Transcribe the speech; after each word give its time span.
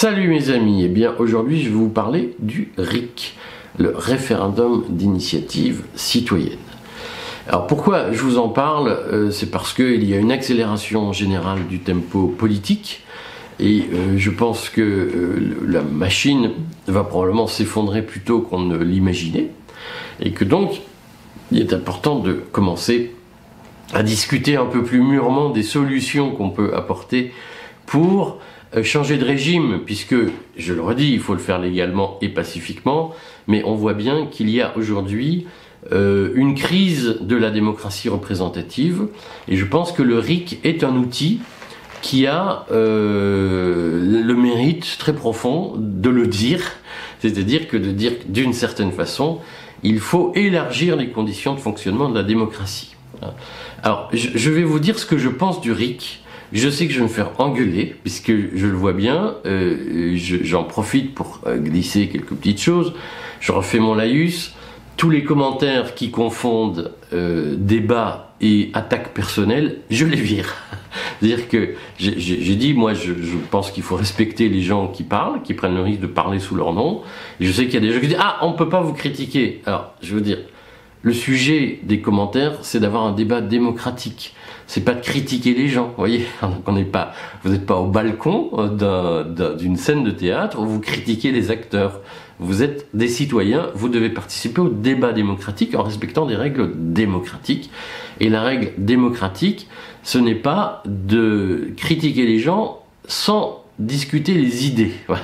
Salut 0.00 0.28
mes 0.28 0.50
amis, 0.50 0.84
eh 0.84 0.88
bien 0.88 1.12
aujourd'hui 1.18 1.60
je 1.60 1.70
vais 1.70 1.74
vous 1.74 1.88
parler 1.88 2.36
du 2.38 2.70
RIC, 2.78 3.34
le 3.80 3.92
référendum 3.96 4.84
d'initiative 4.88 5.82
citoyenne. 5.96 6.60
Alors 7.48 7.66
pourquoi 7.66 8.12
je 8.12 8.22
vous 8.22 8.38
en 8.38 8.48
parle? 8.48 8.90
Euh, 8.90 9.32
C'est 9.32 9.50
parce 9.50 9.72
qu'il 9.72 10.08
y 10.08 10.14
a 10.14 10.18
une 10.18 10.30
accélération 10.30 11.12
générale 11.12 11.66
du 11.66 11.80
tempo 11.80 12.28
politique 12.28 13.02
et 13.58 13.86
euh, 13.92 14.16
je 14.16 14.30
pense 14.30 14.68
que 14.68 14.82
euh, 14.82 15.66
la 15.66 15.82
machine 15.82 16.52
va 16.86 17.02
probablement 17.02 17.48
s'effondrer 17.48 18.02
plus 18.02 18.20
tôt 18.20 18.38
qu'on 18.38 18.60
ne 18.60 18.78
l'imaginait 18.78 19.48
et 20.20 20.30
que 20.30 20.44
donc 20.44 20.80
il 21.50 21.60
est 21.60 21.72
important 21.72 22.20
de 22.20 22.34
commencer 22.34 23.16
à 23.92 24.04
discuter 24.04 24.54
un 24.54 24.66
peu 24.66 24.84
plus 24.84 25.02
mûrement 25.02 25.50
des 25.50 25.64
solutions 25.64 26.30
qu'on 26.30 26.50
peut 26.50 26.76
apporter 26.76 27.32
pour 27.84 28.38
changer 28.82 29.16
de 29.16 29.24
régime, 29.24 29.80
puisque, 29.84 30.16
je 30.56 30.74
le 30.74 30.82
redis, 30.82 31.12
il 31.12 31.20
faut 31.20 31.34
le 31.34 31.40
faire 31.40 31.58
légalement 31.58 32.18
et 32.20 32.28
pacifiquement, 32.28 33.14
mais 33.46 33.62
on 33.64 33.74
voit 33.74 33.94
bien 33.94 34.26
qu'il 34.26 34.50
y 34.50 34.60
a 34.60 34.76
aujourd'hui 34.76 35.46
euh, 35.92 36.30
une 36.34 36.54
crise 36.54 37.18
de 37.20 37.36
la 37.36 37.50
démocratie 37.50 38.08
représentative, 38.08 39.06
et 39.48 39.56
je 39.56 39.64
pense 39.64 39.92
que 39.92 40.02
le 40.02 40.18
RIC 40.18 40.60
est 40.64 40.84
un 40.84 40.96
outil 40.96 41.40
qui 42.02 42.26
a 42.26 42.66
euh, 42.70 44.22
le 44.22 44.34
mérite 44.34 44.96
très 44.98 45.14
profond 45.14 45.74
de 45.76 46.10
le 46.10 46.26
dire, 46.26 46.60
c'est-à-dire 47.20 47.68
que 47.68 47.76
de 47.76 47.90
dire 47.90 48.12
d'une 48.28 48.52
certaine 48.52 48.92
façon, 48.92 49.38
il 49.82 50.00
faut 50.00 50.32
élargir 50.34 50.96
les 50.96 51.08
conditions 51.08 51.54
de 51.54 51.60
fonctionnement 51.60 52.08
de 52.08 52.14
la 52.14 52.22
démocratie. 52.22 52.94
Alors, 53.82 54.08
je 54.12 54.50
vais 54.50 54.62
vous 54.62 54.78
dire 54.78 54.98
ce 54.98 55.06
que 55.06 55.18
je 55.18 55.28
pense 55.28 55.60
du 55.60 55.72
RIC, 55.72 56.20
je 56.52 56.68
sais 56.68 56.86
que 56.86 56.92
je 56.92 56.98
vais 56.98 57.04
me 57.04 57.10
faire 57.10 57.32
engueuler, 57.38 57.94
puisque 58.02 58.32
je 58.54 58.66
le 58.66 58.76
vois 58.76 58.92
bien, 58.92 59.34
euh, 59.46 60.16
j'en 60.16 60.64
profite 60.64 61.14
pour 61.14 61.40
euh, 61.46 61.58
glisser 61.58 62.08
quelques 62.08 62.34
petites 62.34 62.60
choses. 62.60 62.94
Je 63.40 63.52
refais 63.52 63.78
mon 63.78 63.94
laïus. 63.94 64.54
Tous 64.96 65.10
les 65.10 65.22
commentaires 65.22 65.94
qui 65.94 66.10
confondent 66.10 66.92
euh, 67.12 67.54
débat 67.56 68.34
et 68.40 68.70
attaque 68.72 69.14
personnelle, 69.14 69.78
je 69.90 70.04
les 70.04 70.16
vire. 70.16 70.54
C'est-à-dire 71.20 71.48
que 71.48 71.74
j'ai 71.98 72.54
dit, 72.56 72.72
moi, 72.72 72.94
je, 72.94 73.12
je 73.12 73.36
pense 73.50 73.70
qu'il 73.70 73.82
faut 73.82 73.96
respecter 73.96 74.48
les 74.48 74.62
gens 74.62 74.88
qui 74.88 75.02
parlent, 75.02 75.42
qui 75.42 75.54
prennent 75.54 75.74
le 75.74 75.82
risque 75.82 76.00
de 76.00 76.06
parler 76.06 76.38
sous 76.38 76.54
leur 76.54 76.72
nom. 76.72 77.02
Je 77.40 77.50
sais 77.52 77.66
qu'il 77.66 77.74
y 77.74 77.76
a 77.76 77.80
des 77.80 77.92
gens 77.92 78.00
qui 78.00 78.08
disent, 78.08 78.16
ah, 78.18 78.38
on 78.42 78.52
ne 78.52 78.56
peut 78.56 78.68
pas 78.68 78.80
vous 78.80 78.94
critiquer. 78.94 79.60
Alors, 79.66 79.92
je 80.02 80.14
veux 80.14 80.20
dire, 80.20 80.38
le 81.02 81.12
sujet 81.12 81.80
des 81.82 82.00
commentaires, 82.00 82.58
c'est 82.62 82.80
d'avoir 82.80 83.04
un 83.04 83.12
débat 83.12 83.40
démocratique. 83.40 84.34
C'est 84.68 84.82
pas 84.82 84.92
de 84.92 85.00
critiquer 85.00 85.54
les 85.54 85.66
gens, 85.68 85.86
vous 85.88 85.96
voyez. 85.96 86.26
On 86.66 86.72
n'est 86.72 86.84
pas, 86.84 87.12
vous 87.42 87.50
n'êtes 87.50 87.64
pas 87.64 87.76
au 87.76 87.86
balcon 87.86 88.50
euh, 88.58 89.54
d'une 89.54 89.76
scène 89.76 90.04
de 90.04 90.10
théâtre 90.10 90.60
où 90.60 90.66
vous 90.66 90.80
critiquez 90.80 91.32
les 91.32 91.50
acteurs. 91.50 92.02
Vous 92.38 92.62
êtes 92.62 92.86
des 92.92 93.08
citoyens, 93.08 93.70
vous 93.74 93.88
devez 93.88 94.10
participer 94.10 94.60
au 94.60 94.68
débat 94.68 95.12
démocratique 95.12 95.74
en 95.74 95.82
respectant 95.82 96.26
des 96.26 96.36
règles 96.36 96.70
démocratiques. 96.76 97.70
Et 98.20 98.28
la 98.28 98.42
règle 98.42 98.72
démocratique, 98.76 99.68
ce 100.02 100.18
n'est 100.18 100.34
pas 100.34 100.82
de 100.84 101.70
critiquer 101.76 102.26
les 102.26 102.38
gens 102.38 102.82
sans 103.06 103.64
discuter 103.78 104.34
les 104.34 104.66
idées. 104.66 104.92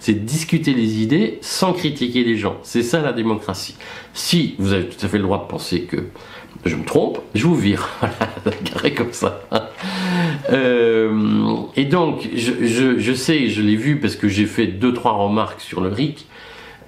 C'est 0.00 0.24
discuter 0.24 0.72
les 0.72 1.02
idées 1.02 1.38
sans 1.42 1.74
critiquer 1.74 2.24
les 2.24 2.38
gens. 2.38 2.56
C'est 2.62 2.82
ça 2.82 3.02
la 3.02 3.12
démocratie. 3.12 3.76
Si 4.14 4.54
vous 4.58 4.72
avez 4.72 4.88
tout 4.88 5.04
à 5.04 5.08
fait 5.08 5.18
le 5.18 5.24
droit 5.24 5.44
de 5.44 5.48
penser 5.48 5.82
que 5.82 6.08
je 6.64 6.76
me 6.76 6.84
trompe, 6.84 7.18
je 7.34 7.46
vous 7.46 7.56
vire. 7.56 7.88
Voilà, 8.74 8.90
comme 8.90 9.12
ça. 9.12 9.42
Euh, 10.52 11.56
et 11.76 11.84
donc, 11.84 12.28
je, 12.34 13.14
sais, 13.14 13.48
je 13.48 13.62
l'ai 13.62 13.76
vu 13.76 13.98
parce 13.98 14.16
que 14.16 14.28
j'ai 14.28 14.46
fait 14.46 14.66
deux 14.66 14.92
trois 14.92 15.12
remarques 15.12 15.60
sur 15.60 15.80
le 15.80 15.88
RIC. 15.88 16.26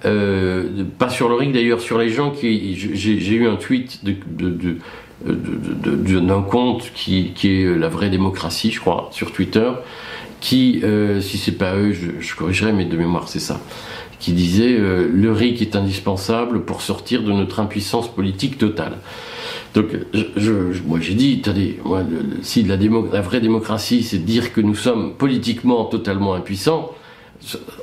Euh, 0.05 0.85
pas 0.99 1.09
sur 1.09 1.29
le 1.29 1.37
RIC 1.37 1.53
d'ailleurs, 1.53 1.81
sur 1.81 1.99
les 1.99 2.11
gens 2.11 2.31
qui. 2.31 2.77
J'ai 2.77 3.35
eu 3.35 3.47
un 3.47 3.57
tweet 3.57 4.01
d'un 5.25 6.43
compte 6.43 6.93
qui, 6.95 7.33
qui, 7.35 7.63
est 7.63 7.79
la 7.79 7.89
vraie 7.89 8.11
démocratie, 8.11 8.71
je 8.71 8.81
crois, 8.81 9.09
sur 9.13 9.33
Twitter, 9.33 9.71
qui, 10.41 10.81
euh, 10.85 11.21
si 11.21 11.39
c'est 11.39 11.59
pas 11.59 11.77
eux, 11.77 11.93
je, 11.93 12.35
corrigerai, 12.35 12.73
mais 12.73 12.85
de 12.85 12.97
mémoire 12.97 13.29
c'est 13.29 13.41
ça, 13.41 13.61
qui 14.19 14.33
disait 14.33 14.77
euh, 14.79 15.09
le 15.13 15.33
RIC 15.33 15.63
est 15.63 15.77
indispensable 15.77 16.65
pour 16.65 16.83
sortir 16.83 17.23
de 17.23 17.33
notre 17.33 17.61
impuissance 17.61 18.13
politique 18.13 18.59
totale. 18.59 18.99
Donc, 19.77 19.89
moi 20.87 21.01
j'ai 21.03 21.13
dit, 21.13 21.41
attendez, 21.43 21.79
moi, 21.85 22.03
si 22.41 22.63
la, 22.63 22.77
la 22.77 23.21
vraie 23.21 23.41
démocratie 23.43 24.03
c'est 24.03 24.17
de 24.17 24.25
dire 24.25 24.55
que 24.55 24.63
nous 24.63 24.75
sommes 24.75 25.13
politiquement 25.13 25.85
totalement 25.85 26.33
impuissants, 26.33 26.93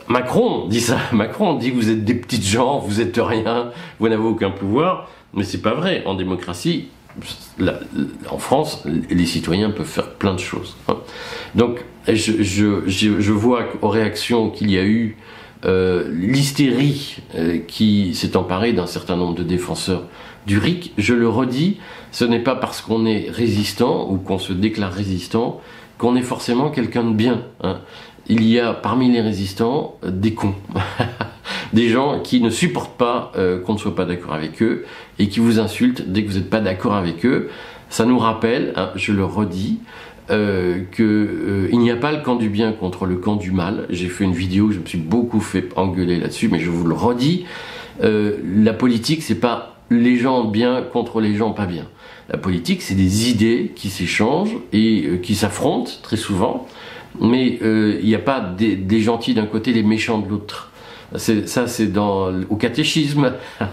Macron 0.07 0.67
dit 0.67 0.81
ça. 0.81 0.97
Macron 1.13 1.53
dit 1.53 1.69
vous 1.69 1.91
êtes 1.91 2.03
des 2.03 2.15
petites 2.15 2.45
gens, 2.45 2.79
vous 2.79 2.99
êtes 2.99 3.17
rien, 3.17 3.69
vous 3.99 4.09
n'avez 4.09 4.23
aucun 4.23 4.49
pouvoir. 4.49 5.07
Mais 5.35 5.43
c'est 5.43 5.61
pas 5.61 5.75
vrai. 5.75 6.01
En 6.07 6.15
démocratie, 6.15 6.87
en 8.27 8.37
France, 8.39 8.83
les 9.11 9.25
citoyens 9.27 9.69
peuvent 9.69 9.85
faire 9.85 10.13
plein 10.13 10.33
de 10.33 10.39
choses. 10.39 10.75
Hein. 10.87 10.97
Donc, 11.53 11.85
je, 12.07 13.31
vois 13.31 13.65
aux 13.83 13.89
réactions 13.89 14.49
qu'il 14.49 14.71
y 14.71 14.79
a 14.79 14.83
eu 14.83 15.15
euh, 15.65 16.09
l'hystérie 16.11 17.17
euh, 17.35 17.59
qui 17.59 18.15
s'est 18.15 18.35
emparée 18.35 18.73
d'un 18.73 18.87
certain 18.87 19.15
nombre 19.15 19.35
de 19.35 19.43
défenseurs 19.43 20.03
du 20.45 20.57
RIC. 20.57 20.93
Je 20.97 21.13
le 21.13 21.27
redis, 21.27 21.77
ce 22.11 22.25
n'est 22.25 22.39
pas 22.39 22.55
parce 22.55 22.81
qu'on 22.81 23.05
est 23.05 23.29
résistant 23.29 24.09
ou 24.09 24.17
qu'on 24.17 24.39
se 24.39 24.53
déclare 24.53 24.91
résistant 24.91 25.61
qu'on 25.97 26.15
est 26.15 26.23
forcément 26.23 26.69
quelqu'un 26.69 27.03
de 27.03 27.13
bien. 27.13 27.43
Hein. 27.61 27.79
Il 28.27 28.45
y 28.45 28.59
a 28.59 28.73
parmi 28.73 29.11
les 29.11 29.21
résistants 29.21 29.97
des 30.05 30.33
cons. 30.33 30.55
des 31.73 31.89
gens 31.89 32.19
qui 32.19 32.41
ne 32.41 32.49
supportent 32.49 32.97
pas 32.97 33.31
euh, 33.35 33.59
qu'on 33.59 33.73
ne 33.73 33.77
soit 33.77 33.95
pas 33.95 34.05
d'accord 34.05 34.33
avec 34.33 34.61
eux 34.61 34.85
et 35.19 35.27
qui 35.27 35.39
vous 35.39 35.59
insultent 35.59 36.03
dès 36.07 36.23
que 36.23 36.31
vous 36.31 36.37
n'êtes 36.37 36.49
pas 36.49 36.61
d'accord 36.61 36.93
avec 36.93 37.25
eux. 37.25 37.49
Ça 37.89 38.05
nous 38.05 38.17
rappelle, 38.17 38.73
hein, 38.75 38.91
je 38.95 39.11
le 39.11 39.25
redis, 39.25 39.79
euh, 40.29 40.83
qu'il 40.95 41.05
euh, 41.05 41.69
n'y 41.73 41.91
a 41.91 41.97
pas 41.97 42.13
le 42.13 42.21
camp 42.21 42.35
du 42.35 42.47
bien 42.47 42.71
contre 42.71 43.05
le 43.05 43.17
camp 43.17 43.35
du 43.35 43.51
mal. 43.51 43.85
J'ai 43.89 44.07
fait 44.07 44.23
une 44.23 44.33
vidéo, 44.33 44.71
je 44.71 44.79
me 44.79 44.85
suis 44.85 44.97
beaucoup 44.97 45.41
fait 45.41 45.69
engueuler 45.75 46.17
là-dessus, 46.17 46.47
mais 46.47 46.59
je 46.59 46.69
vous 46.69 46.87
le 46.87 46.95
redis, 46.95 47.45
euh, 48.03 48.37
la 48.43 48.73
politique, 48.73 49.21
c'est 49.21 49.39
pas 49.39 49.72
les 49.89 50.17
gens 50.17 50.43
bien 50.43 50.81
contre 50.81 51.21
les 51.21 51.35
gens 51.35 51.51
pas 51.51 51.65
bien. 51.65 51.87
La 52.29 52.37
politique, 52.37 52.81
c'est 52.81 52.95
des 52.95 53.29
idées 53.29 53.73
qui 53.75 53.89
s'échangent 53.89 54.57
et 54.71 55.03
euh, 55.05 55.17
qui 55.17 55.35
s'affrontent 55.35 55.91
très 56.01 56.17
souvent, 56.17 56.67
mais 57.19 57.59
il 57.61 58.05
n'y 58.05 58.15
a 58.15 58.19
pas 58.19 58.39
des, 58.39 58.75
des 58.75 59.01
gentils 59.01 59.35
d'un 59.35 59.45
côté, 59.45 59.71
les 59.71 59.83
méchants 59.83 60.19
de 60.19 60.27
l'autre 60.27 60.71
ça, 61.17 61.67
c'est 61.67 61.87
dans 61.91 62.31
au 62.49 62.55
catéchisme. 62.55 63.33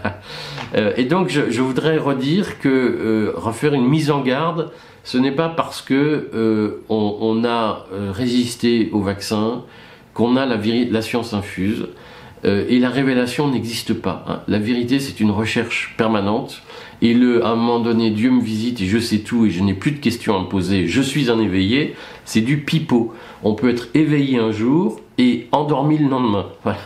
Euh, 0.76 0.92
et 0.96 1.02
donc, 1.02 1.30
je, 1.30 1.60
voudrais 1.60 1.98
redire 1.98 2.60
que 2.60 2.68
euh, 2.68 3.32
refaire 3.34 3.74
une 3.74 3.88
mise 3.88 4.12
en 4.12 4.20
garde, 4.20 4.70
ce 5.02 5.18
n'est 5.18 5.32
pas 5.32 5.48
parce 5.48 5.82
que 5.82 6.30
euh, 6.32 6.84
on, 6.88 7.42
a 7.44 7.86
résisté 8.12 8.88
au 8.92 9.00
vaccin 9.00 9.64
qu'on 10.14 10.36
a 10.36 10.46
la, 10.46 11.02
science 11.02 11.34
infuse. 11.34 11.88
Et 12.44 12.78
la 12.78 12.88
révélation 12.88 13.50
n'existe 13.50 13.94
pas. 13.94 14.24
Hein. 14.28 14.40
La 14.48 14.58
vérité, 14.58 14.98
c'est 14.98 15.20
une 15.20 15.30
recherche 15.30 15.94
permanente. 15.96 16.62
Et 17.02 17.14
le, 17.14 17.44
à 17.44 17.50
un 17.50 17.56
moment 17.56 17.80
donné, 17.80 18.10
Dieu 18.10 18.30
me 18.30 18.42
visite 18.42 18.80
et 18.80 18.86
je 18.86 18.98
sais 18.98 19.18
tout 19.18 19.46
et 19.46 19.50
je 19.50 19.62
n'ai 19.62 19.74
plus 19.74 19.92
de 19.92 19.98
questions 19.98 20.36
à 20.36 20.40
me 20.40 20.48
poser. 20.48 20.86
Je 20.86 21.00
suis 21.00 21.30
un 21.30 21.40
éveillé. 21.40 21.94
C'est 22.24 22.42
du 22.42 22.58
pipeau. 22.58 23.14
On 23.42 23.54
peut 23.54 23.70
être 23.70 23.88
éveillé 23.94 24.38
un 24.38 24.52
jour 24.52 25.00
et 25.18 25.48
endormi 25.52 25.98
le 25.98 26.08
lendemain. 26.08 26.46
Voilà. 26.62 26.78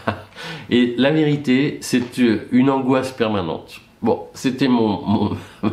Et 0.71 0.95
la 0.99 1.11
vérité, 1.11 1.79
c'est 1.81 2.19
euh, 2.19 2.47
une 2.53 2.71
angoisse 2.71 3.12
permanente. 3.12 3.81
Bon, 4.03 4.25
c'était 4.35 4.69
mon, 4.69 5.37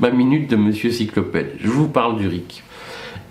ma, 0.00 0.10
minute 0.10 0.50
de 0.50 0.56
Monsieur 0.56 0.90
Cyclopède. 0.90 1.56
Je 1.60 1.68
vous 1.68 1.88
parle 1.88 2.18
du 2.18 2.26
RIC. 2.26 2.62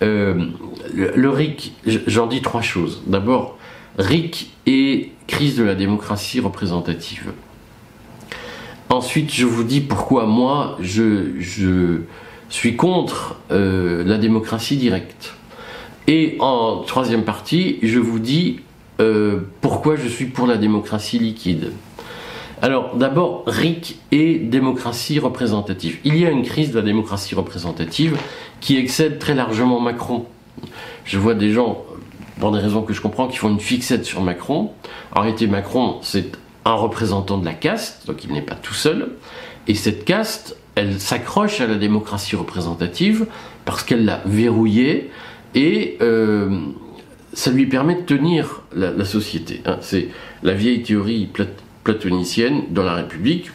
Euh, 0.04 0.46
le, 0.94 1.30
RIC, 1.30 1.74
j'en 2.08 2.28
dis 2.28 2.42
trois 2.42 2.62
choses. 2.62 3.02
D'abord, 3.08 3.58
RIC 3.98 4.52
et 4.66 5.12
crise 5.28 5.56
de 5.58 5.64
la 5.64 5.76
démocratie 5.76 6.40
représentative. 6.40 7.32
Ensuite, 8.90 9.34
je 9.34 9.46
vous 9.46 9.64
dis 9.64 9.82
pourquoi 9.82 10.26
moi, 10.26 10.78
je, 10.80 12.02
suis 12.50 12.76
contre 12.76 13.38
euh, 13.52 14.04
la 14.06 14.18
démocratie 14.18 14.78
directe. 14.78 15.34
Et 16.08 16.38
en 16.40 16.84
troisième 16.84 17.24
partie, 17.24 17.80
je 17.82 18.00
vous 18.00 18.20
dis 18.20 18.60
euh, 19.02 19.40
pourquoi 19.62 19.96
je 19.96 20.08
suis 20.08 20.26
pour 20.26 20.46
la 20.46 20.58
démocratie 20.58 21.20
liquide. 21.20 21.72
Alors 22.62 22.96
d'abord, 22.96 23.44
RIC 23.48 23.98
et 24.12 24.36
démocratie 24.36 25.20
représentative. 25.20 25.98
Il 26.06 26.18
y 26.18 26.26
a 26.26 26.30
une 26.30 26.44
crise 26.44 26.72
de 26.72 26.78
la 26.78 26.86
démocratie 26.86 27.36
représentative 27.36 28.18
qui 28.62 28.78
excède 28.78 29.20
très 29.20 29.36
largement 29.36 29.80
Macron. 29.80 30.26
Je 31.04 31.18
vois 31.18 31.34
des 31.34 31.52
gens, 31.52 31.84
pour 32.40 32.52
des 32.52 32.60
raisons 32.60 32.82
que 32.82 32.94
je 32.94 33.02
comprends, 33.02 33.28
qui 33.28 33.38
font 33.38 33.50
une 33.50 33.60
fixette 33.60 34.06
sur 34.06 34.22
Macron. 34.22 34.72
En 35.14 35.22
réalité, 35.22 35.48
Macron, 35.48 36.00
c'est 36.02 36.32
un 36.66 36.74
représentant 36.74 37.38
de 37.38 37.46
la 37.46 37.54
caste, 37.54 38.08
donc 38.08 38.24
il 38.24 38.34
n'est 38.34 38.42
pas 38.42 38.56
tout 38.56 38.74
seul. 38.74 39.10
Et 39.68 39.76
cette 39.76 40.06
caste, 40.06 40.58
elle 40.76 41.00
s'accroche 41.00 41.62
à 41.62 41.68
la 41.68 41.76
démocratie 41.76 42.36
représentative 42.36 43.28
parce 43.64 43.84
qu'elle 43.84 44.06
l'a 44.06 44.22
verrouillée 44.26 45.10
et 45.56 45.98
euh, 46.02 46.60
ça 47.34 47.52
lui 47.52 47.66
permet 47.66 47.96
de 47.96 48.02
tenir 48.02 48.62
la, 48.74 49.06
société. 49.06 49.62
Hein. 49.66 49.78
C'est 49.82 50.10
la 50.44 50.54
vieille 50.54 50.84
théorie 50.84 51.30
platonicienne 51.84 52.64
dans 52.72 52.84
la 52.84 52.94
République. 52.94 53.52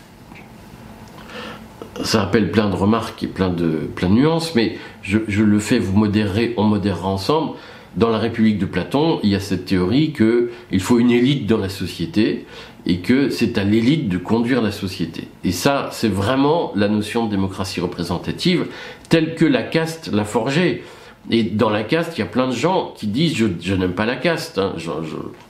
Ça 2.03 2.23
appelle 2.23 2.51
plein 2.51 2.71
de 2.71 2.75
remarques 2.75 3.23
et 3.23 3.27
plein 3.27 3.51
de, 3.51 3.71
plein 3.95 4.09
de 4.09 4.15
nuances, 4.15 4.55
mais 4.55 4.79
je, 5.03 5.19
le 5.43 5.59
fais, 5.59 5.79
vous 5.79 5.97
modérez, 5.97 6.55
on 6.57 6.65
modérera 6.65 7.09
ensemble. 7.09 7.53
Dans 7.97 8.11
la 8.11 8.19
République 8.19 8.59
de 8.59 8.67
Platon, 8.67 9.19
il 9.25 9.31
y 9.31 9.35
a 9.35 9.41
cette 9.41 9.65
théorie 9.65 10.13
qu'il 10.13 10.81
faut 10.81 10.99
une 11.01 11.11
élite 11.11 11.47
dans 11.47 11.59
la 11.59 11.69
société 11.69 12.47
et 12.87 12.99
que 12.99 13.31
c'est 13.31 13.59
à 13.59 13.65
l'élite 13.65 14.09
de 14.09 14.17
conduire 14.17 14.63
la 14.63 14.71
société. 14.71 15.29
Et 15.45 15.53
ça, 15.53 15.89
c'est 15.93 16.09
vraiment 16.09 16.73
la 16.77 16.89
notion 16.89 17.27
de 17.27 17.31
démocratie 17.31 17.81
représentative 17.81 18.67
telle 19.09 19.35
que 19.35 19.45
la 19.45 19.63
caste 19.63 20.11
l'a 20.13 20.25
forgée. 20.25 20.85
Et 21.31 21.43
dans 21.43 21.69
la 21.69 21.83
caste, 21.83 22.17
il 22.17 22.21
y 22.21 22.25
a 22.25 22.27
plein 22.27 22.47
de 22.47 22.55
gens 22.55 22.95
qui 22.97 23.07
disent 23.09 23.37
je, 23.61 23.75
n'aime 23.75 23.93
pas 23.93 24.07
la 24.07 24.17
caste. 24.17 24.59
Hein. 24.59 24.75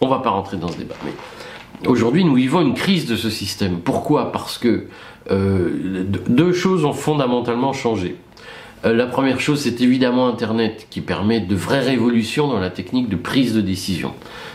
on 0.01 0.09
va 0.09 0.19
pas 0.19 0.31
rentrer 0.31 0.57
dans 0.57 0.69
ce 0.69 0.79
débat. 0.79 0.97
Mais 1.05 1.13
aujourd'hui, 1.87 2.25
nous 2.25 2.35
vivons 2.35 2.63
une 2.63 2.75
crise 2.75 3.07
de 3.07 3.17
ce 3.17 3.31
système. 3.31 3.81
Pourquoi? 3.81 4.33
Parce 4.33 4.59
que 4.59 4.87
euh, 5.31 6.05
deux 6.29 6.53
choses 6.53 6.85
ont 6.85 6.93
fondamentalement 6.95 7.73
changé. 7.73 8.17
Euh, 8.85 8.94
la 8.94 9.06
première 9.06 9.41
chose, 9.41 9.61
c'est 9.61 9.81
évidemment 9.81 10.29
Internet 10.29 10.87
qui 10.91 11.00
permet 11.00 11.41
de 11.41 11.55
vraies 11.55 11.81
révolutions 11.81 12.49
dans 12.49 12.61
la 12.61 12.71
technique 12.71 13.09
de 13.09 13.17
prise 13.17 13.55
de 13.55 13.61
décision. 13.61 14.15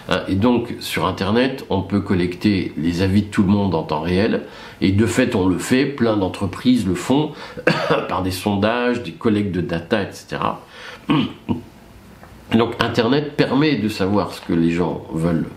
Hein. 0.10 0.22
et 0.28 0.36
donc, 0.36 0.76
sur 0.80 1.06
Internet, 1.06 1.66
on 1.70 1.82
peut 1.82 2.00
collecter 2.00 2.74
les 2.78 3.02
avis 3.02 3.24
de 3.24 3.28
tout 3.28 3.44
le 3.44 3.50
monde 3.50 3.76
en 3.76 3.84
temps 3.84 4.02
réel. 4.02 4.44
Et 4.82 4.92
de 4.92 5.06
fait, 5.06 5.36
on 5.36 5.48
le 5.48 5.58
fait. 5.58 5.86
Plein 5.86 6.18
d'entreprises 6.18 6.86
le 6.88 6.96
font 6.96 7.32
par 8.10 8.24
des 8.24 8.32
sondages, 8.32 9.04
des 9.04 9.12
collectes 9.12 9.54
de 9.54 9.62
data, 9.62 10.02
etc. 10.02 10.38
Donc 12.52 12.74
Internet 12.80 13.36
permet 13.36 13.76
de 13.76 13.90
savoir 13.90 14.34
ce 14.34 14.42
que 14.42 14.54
les 14.54 14.72
gens 14.72 15.04
veulent 15.14 15.48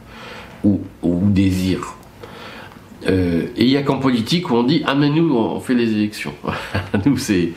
ou, 0.64 0.80
désirent. 1.02 1.94
Euh, 3.08 3.46
et 3.56 3.64
il 3.64 3.68
n'y 3.68 3.76
a 3.76 3.82
qu'en 3.82 3.98
politique 3.98 4.50
où 4.50 4.54
on 4.54 4.64
dit 4.64 4.82
ah 4.84 4.96
mais 4.96 5.08
nous 5.08 5.32
on 5.34 5.60
fait 5.60 5.74
les 5.74 5.92
élections. 5.92 6.32
nous 7.06 7.16
c'est 7.16 7.50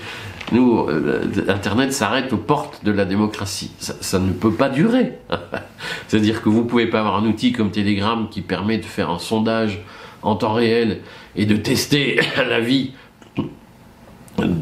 nous 0.51 0.85
euh, 0.87 1.29
Internet 1.47 1.93
s'arrête 1.93 2.31
aux 2.33 2.37
portes 2.37 2.83
de 2.83 2.91
la 2.91 3.05
démocratie. 3.05 3.71
Ça, 3.79 4.19
ne 4.19 4.31
peut 4.31 4.51
pas 4.51 4.69
durer. 4.69 5.13
C'est-à-dire 6.07 6.41
que 6.41 6.49
vous 6.49 6.65
pouvez 6.65 6.87
pas 6.87 6.99
avoir 6.99 7.17
un 7.17 7.25
outil 7.25 7.51
comme 7.51 7.71
Telegram 7.71 8.27
qui 8.29 8.41
permet 8.41 8.77
de 8.77 8.85
faire 8.85 9.09
un 9.09 9.19
sondage 9.19 9.81
en 10.21 10.35
temps 10.35 10.53
réel 10.53 10.99
et 11.35 11.45
de 11.45 11.55
tester 11.55 12.19
la 12.37 12.59
vie 12.59 12.91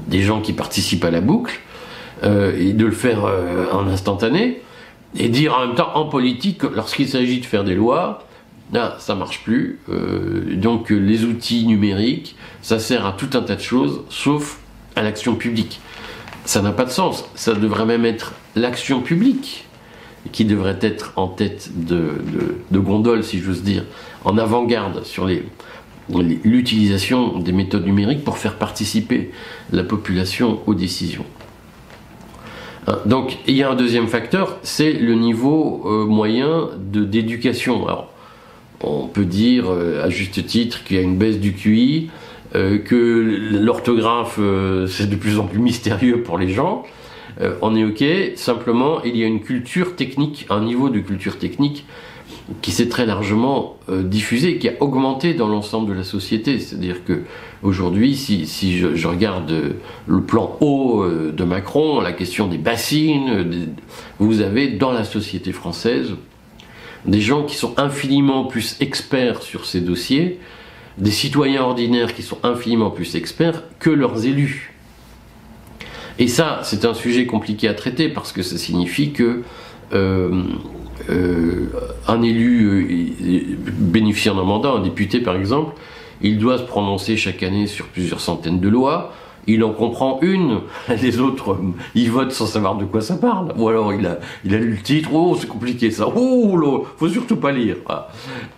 des 0.07 0.21
gens 0.21 0.41
qui 0.41 0.53
participent 0.53 1.05
à 1.05 1.11
la 1.11 1.21
boucle. 1.21 1.59
Euh, 2.23 2.57
et 2.59 2.73
de 2.73 2.85
le 2.85 2.91
faire 2.91 3.23
euh, 3.23 3.67
en 3.71 3.87
instantané, 3.87 4.61
et 5.15 5.29
dire 5.29 5.55
en 5.55 5.67
même 5.67 5.75
temps 5.75 5.95
en 5.95 6.03
politique, 6.03 6.63
lorsqu'il 6.63 7.07
s'agit 7.07 7.39
de 7.39 7.45
faire 7.45 7.63
des 7.63 7.75
lois, 7.75 8.25
là, 8.73 8.97
ça 8.99 9.15
marche 9.15 9.41
plus. 9.45 9.79
Donc 10.57 10.89
les 10.89 11.23
outils 11.23 11.65
numériques, 11.65 12.35
ça 12.61 12.77
sert 12.77 13.05
à 13.05 13.13
tout 13.13 13.29
un 13.35 13.41
tas 13.41 13.55
de 13.55 13.61
choses, 13.61 14.01
sauf 14.09 14.59
à 14.99 15.01
l'action 15.01 15.35
publique. 15.35 15.79
Ça 16.45 16.61
n'a 16.61 16.71
pas 16.71 16.85
de 16.85 16.89
sens. 16.89 17.25
Ça 17.35 17.53
devrait 17.53 17.85
même 17.85 18.05
être 18.05 18.33
l'action 18.55 19.01
publique 19.01 19.65
qui 20.33 20.43
devrait 20.43 20.77
être 20.81 21.13
en 21.15 21.27
tête 21.27 21.71
de, 21.75 22.11
gondole, 22.71 23.23
si 23.23 23.39
j'ose 23.39 23.63
dire, 23.63 23.85
en 24.25 24.37
avant-garde 24.37 25.05
sur 25.05 25.29
l'utilisation 26.09 27.39
des 27.39 27.53
méthodes 27.53 27.85
numériques 27.85 28.25
pour 28.25 28.37
faire 28.37 28.55
participer 28.55 29.31
la 29.71 29.83
population 29.83 30.59
aux 30.67 30.75
décisions. 30.75 31.25
Euh, 32.89 32.95
donc 33.05 33.37
il 33.47 33.55
y 33.55 33.63
a 33.63 33.69
un 33.69 33.75
deuxième 33.75 34.07
facteur, 34.07 34.57
c'est 34.63 34.91
le 34.91 35.15
niveau 35.15 35.83
euh, 35.85 36.05
moyen 36.05 36.69
d'éducation. 36.77 37.87
Alors 37.87 38.11
on 38.81 39.07
peut 39.07 39.25
dire 39.25 39.65
euh, 39.67 40.03
à 40.03 40.09
juste 40.09 40.45
titre 40.45 40.83
qu'il 40.83 40.97
y 40.97 40.99
a 40.99 41.03
une 41.03 41.17
baisse 41.17 41.39
du 41.39 41.53
QI, 41.53 42.09
que 42.53 43.51
l'orthographe 43.51 44.39
c'est 44.87 45.09
de 45.09 45.15
plus 45.15 45.37
en 45.37 45.45
plus 45.45 45.59
mystérieux 45.59 46.23
pour 46.23 46.37
les 46.37 46.49
gens. 46.49 46.83
on 47.61 47.75
est 47.75 47.83
ok, 47.83 48.03
simplement 48.35 49.03
il 49.03 49.15
y 49.15 49.23
a 49.23 49.27
une 49.27 49.41
culture 49.41 49.95
technique, 49.95 50.47
un 50.49 50.61
niveau 50.61 50.89
de 50.89 50.99
culture 50.99 51.37
technique 51.37 51.85
qui 52.61 52.71
s'est 52.71 52.89
très 52.89 53.05
largement 53.05 53.77
euh, 53.89 54.03
diffusé, 54.03 54.57
qui 54.57 54.69
a 54.69 54.73
augmenté 54.79 55.33
dans 55.33 55.47
l'ensemble 55.47 55.89
de 55.89 55.93
la 55.93 56.03
société. 56.03 56.59
C'est-à-dire 56.59 57.03
que 57.05 57.21
aujourd'hui, 57.63 58.15
si, 58.15 58.77
je, 58.77 59.07
regarde 59.07 59.51
euh, 59.51 59.69
le 60.07 60.21
plan 60.21 60.57
haut 60.59 61.03
euh, 61.03 61.31
de 61.31 61.43
Macron, 61.43 62.01
la 62.01 62.11
question 62.11 62.47
des 62.47 62.57
bassines, 62.57 63.73
vous 64.19 64.41
avez 64.41 64.67
dans 64.67 64.91
la 64.91 65.03
société 65.03 65.51
française 65.51 66.15
des 67.05 67.21
gens 67.21 67.43
qui 67.43 67.55
sont 67.55 67.79
infiniment 67.79 68.43
plus 68.43 68.75
experts 68.81 69.41
sur 69.41 69.65
ces 69.65 69.79
dossiers, 69.79 70.39
des 70.99 71.11
citoyens 71.11 71.63
ordinaires 71.63 72.13
qui 72.13 72.23
sont 72.23 72.37
infiniment 72.43 72.91
plus 72.91 73.15
experts 73.15 73.63
que 73.79 73.89
leurs 73.89 74.25
élus. 74.25 74.73
Et 76.19 76.27
ça, 76.27 76.59
c'est 76.63 76.83
un 76.83 76.93
sujet 76.93 77.25
compliqué 77.25 77.67
à 77.67 77.73
traiter 77.73 78.09
parce 78.09 78.33
que 78.33 78.41
ça 78.41 78.57
signifie 78.57 79.13
que 79.13 79.43
euh, 79.93 80.43
un 82.07 82.21
élu 82.21 82.65
euh, 82.65 83.57
bénéficiant 83.79 84.35
d'un 84.35 84.43
mandat, 84.43 84.71
un 84.71 84.81
député 84.81 85.21
par 85.21 85.35
exemple, 85.35 85.75
il 86.21 86.37
doit 86.37 86.57
se 86.57 86.63
prononcer 86.63 87.15
chaque 87.15 87.41
année 87.43 87.67
sur 87.67 87.85
plusieurs 87.87 88.19
centaines 88.19 88.59
de 88.59 88.67
lois. 88.67 89.13
Il 89.47 89.63
en 89.63 89.71
comprend 89.71 90.19
une, 90.21 90.61
les 91.01 91.19
autres, 91.19 91.57
ils 91.95 92.11
votent 92.11 92.31
sans 92.31 92.45
savoir 92.45 92.75
de 92.75 92.85
quoi 92.85 93.01
ça 93.01 93.15
parle. 93.15 93.53
Ou 93.57 93.67
alors 93.67 93.93
il 93.93 94.05
a, 94.05 94.19
lu 94.43 94.71
le 94.71 94.81
titre, 94.81 95.09
oh 95.13 95.35
c'est 95.39 95.47
compliqué 95.47 95.91
ça, 95.91 96.07
oh 96.07 96.57
là, 96.57 96.85
faut 96.97 97.09
surtout 97.09 97.37
pas 97.37 97.51
lire. 97.51 97.77
Ah. 97.87 98.09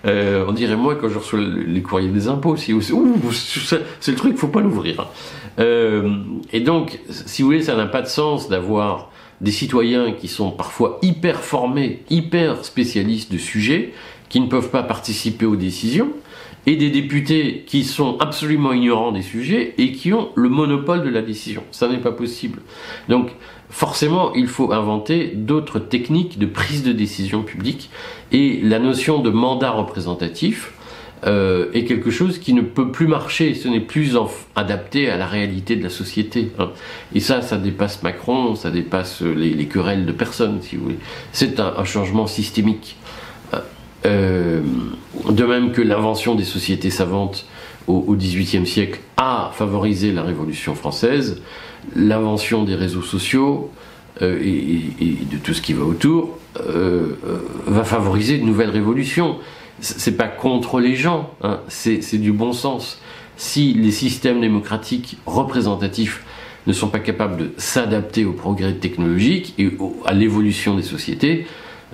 Euh, 0.05 0.45
on 0.47 0.51
dirait 0.53 0.75
moi 0.75 0.95
quand 0.95 1.09
je 1.09 1.17
reçois 1.17 1.39
les 1.39 1.81
courriers 1.81 2.09
des 2.09 2.27
impôts, 2.27 2.55
c'est 2.57 2.71
le 2.73 4.15
truc, 4.15 4.37
faut 4.37 4.47
pas 4.47 4.61
l'ouvrir. 4.61 5.07
et 5.57 6.59
donc, 6.59 6.99
si 7.09 7.41
vous 7.41 7.47
voulez, 7.49 7.61
ça 7.61 7.75
n'a 7.75 7.85
pas 7.85 8.01
de 8.01 8.07
sens 8.07 8.49
d'avoir 8.49 9.09
des 9.41 9.51
citoyens 9.51 10.11
qui 10.13 10.27
sont 10.27 10.51
parfois 10.51 10.99
hyper 11.01 11.41
formés, 11.41 12.03
hyper 12.09 12.63
spécialistes 12.63 13.31
de 13.31 13.37
sujets, 13.37 13.93
qui 14.29 14.39
ne 14.39 14.47
peuvent 14.47 14.69
pas 14.69 14.83
participer 14.83 15.45
aux 15.45 15.57
décisions, 15.57 16.11
et 16.67 16.75
des 16.75 16.89
députés 16.89 17.63
qui 17.65 17.83
sont 17.83 18.17
absolument 18.19 18.73
ignorants 18.73 19.11
des 19.11 19.21
sujets 19.21 19.73
et 19.77 19.91
qui 19.91 20.13
ont 20.13 20.29
le 20.35 20.49
monopole 20.49 21.03
de 21.03 21.09
la 21.09 21.21
décision. 21.21 21.63
Ça 21.71 21.87
n'est 21.87 21.97
pas 21.97 22.11
possible. 22.11 22.61
Donc 23.09 23.31
forcément, 23.69 24.33
il 24.33 24.47
faut 24.47 24.71
inventer 24.71 25.31
d'autres 25.33 25.79
techniques 25.79 26.37
de 26.37 26.45
prise 26.45 26.83
de 26.83 26.91
décision 26.91 27.43
publique 27.43 27.89
et 28.31 28.59
la 28.61 28.79
notion 28.79 29.19
de 29.19 29.29
mandat 29.29 29.71
représentatif, 29.71 30.73
euh, 31.23 31.69
est 31.73 31.85
quelque 31.85 32.09
chose 32.09 32.39
qui 32.39 32.51
ne 32.51 32.61
peut 32.61 32.91
plus 32.91 33.05
marcher, 33.05 33.53
ce 33.53 33.67
n'est 33.67 33.79
plus 33.79 34.17
adapté 34.55 35.07
à 35.07 35.17
la 35.17 35.27
réalité 35.27 35.75
de 35.75 35.83
la 35.83 35.91
société. 35.91 36.49
Hein. 36.57 36.71
Et 37.13 37.19
ça, 37.19 37.43
ça 37.43 37.57
dépasse 37.57 38.01
Macron, 38.01 38.55
ça 38.55 38.71
dépasse 38.71 39.21
les, 39.21 39.67
querelles 39.67 40.07
de 40.07 40.11
personnes, 40.13 40.63
si 40.63 40.77
vous 40.77 40.85
voulez. 40.85 40.99
C'est 41.31 41.59
un, 41.59 41.83
changement 41.83 42.25
systémique. 42.25 42.95
Euh, 44.05 44.61
de 45.29 45.43
même 45.43 45.71
que 45.71 45.81
l'invention 45.81 46.35
des 46.35 46.43
sociétés 46.43 46.89
savantes 46.89 47.45
au 47.87 48.15
XVIIIe 48.15 48.65
siècle 48.65 48.99
a 49.17 49.51
favorisé 49.53 50.11
la 50.11 50.23
Révolution 50.23 50.75
française, 50.75 51.41
l'invention 51.95 52.63
des 52.63 52.75
réseaux 52.75 53.01
sociaux 53.01 53.69
euh, 54.21 54.39
et, 54.41 55.17
de 55.29 55.37
tout 55.37 55.53
ce 55.53 55.61
qui 55.61 55.73
va 55.73 55.83
autour 55.83 56.37
va 57.65 57.83
favoriser 57.83 58.37
de 58.37 58.43
nouvelles 58.43 58.69
révolutions 58.69 59.37
c'est 59.81 60.15
pas 60.15 60.27
contre 60.27 60.79
les 60.79 60.95
gens, 60.95 61.31
hein, 61.43 61.59
c'est 61.67 62.17
du 62.17 62.31
bon 62.31 62.53
sens. 62.53 62.99
Si 63.35 63.73
les 63.73 63.91
systèmes 63.91 64.39
démocratiques 64.39 65.17
représentatifs 65.25 66.23
ne 66.67 66.73
sont 66.73 66.89
pas 66.89 66.99
capables 66.99 67.37
de 67.37 67.51
s'adapter 67.57 68.23
au 68.23 68.33
progrès 68.33 68.73
technologique 68.73 69.55
et 69.57 69.71
à 70.05 70.13
l'évolution 70.13 70.75
des 70.75 70.83
sociétés, 70.83 71.47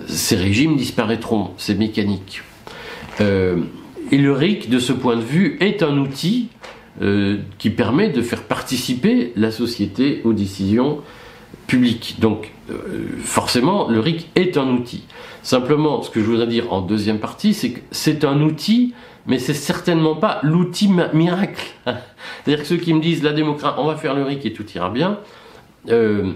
ces 0.06 0.36
régimes 0.36 0.76
disparaîtront, 0.76 1.52
c'est 1.58 1.76
mécanique. 1.76 2.44
Euh, 3.22 3.58
et 4.12 4.18
le 4.18 4.32
RIC, 4.32 4.70
de 4.70 4.80
ce 4.80 4.94
point 4.94 5.16
de 5.16 5.22
vue, 5.22 5.58
est 5.60 5.84
un 5.84 5.98
outil 5.98 6.50
euh, 7.02 7.38
qui 7.58 7.70
permet 7.70 8.10
de 8.10 8.22
faire 8.22 8.44
participer 8.44 9.34
la 9.36 9.52
société 9.52 10.22
aux 10.24 10.34
décisions 10.34 11.02
publiques. 11.68 12.18
Donc, 12.20 12.52
euh, 12.70 12.74
forcément, 13.24 13.88
le 13.90 14.00
RIC 14.00 14.30
est 14.36 14.58
un 14.58 14.70
outil. 14.70 15.04
Simplement, 15.44 16.02
ce 16.02 16.10
que 16.10 16.22
je 16.22 16.26
voudrais 16.26 16.48
dire 16.48 16.74
en 16.74 16.82
deuxième 16.82 17.20
partie, 17.20 17.54
c'est 17.54 17.72
que 17.72 17.80
c'est 17.92 18.24
un 18.24 18.42
outil, 18.42 18.94
mais 19.26 19.40
c'est 19.40 19.54
certainement 19.54 20.16
pas 20.16 20.40
l'outil 20.44 20.90
miracle. 21.14 21.68
C'est-à-dire 21.86 22.64
que 22.64 22.68
ceux 22.68 22.78
qui 22.78 22.94
me 22.94 23.02
disent 23.02 23.24
la 23.24 23.34
démocratie, 23.34 23.78
on 23.80 23.86
va 23.86 23.96
faire 23.96 24.14
le 24.16 24.24
RIC 24.24 24.46
et 24.46 24.54
tout 24.54 24.66
ira 24.74 24.90
bien, 24.90 25.20
euh, 25.90 26.32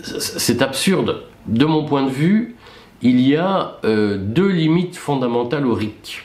c'est 0.00 0.62
absurde. 0.62 1.22
De 1.46 1.64
mon 1.64 1.84
point 1.84 2.04
de 2.04 2.10
vue, 2.10 2.56
il 3.02 3.20
y 3.20 3.36
a 3.36 3.78
euh, 3.84 4.16
deux 4.18 4.48
limites 4.48 4.96
fondamentales 4.96 5.66
au 5.66 5.74
RIC. 5.74 6.22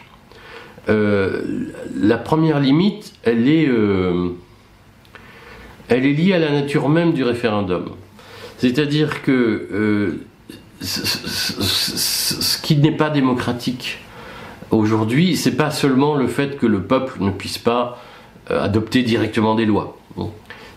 Euh, 0.88 1.72
la 1.96 2.18
première 2.18 2.60
limite, 2.60 3.14
elle 3.24 3.48
est, 3.48 3.70
elle 5.90 6.06
est 6.06 6.14
liée 6.14 6.34
à 6.34 6.40
la 6.40 6.52
nature 6.52 6.90
même 6.90 7.14
du 7.14 7.24
référendum. 7.24 7.90
C'est-à-dire 8.58 9.22
que 9.22 10.18
ce 10.82 12.62
qui 12.62 12.78
n'est 12.78 12.96
pas 12.96 13.10
démocratique 13.10 14.00
aujourd'hui, 14.72 15.36
c'est 15.36 15.56
pas 15.56 15.72
seulement 15.72 16.16
le 16.16 16.28
fait 16.28 16.58
que 16.58 16.66
le 16.66 16.82
peuple 16.82 17.18
ne 17.20 17.32
puisse 17.32 17.58
pas 17.58 18.02
euh, 18.52 18.64
adopter 18.64 19.04
directement 19.04 19.56
des 19.56 19.66
lois. 19.66 19.98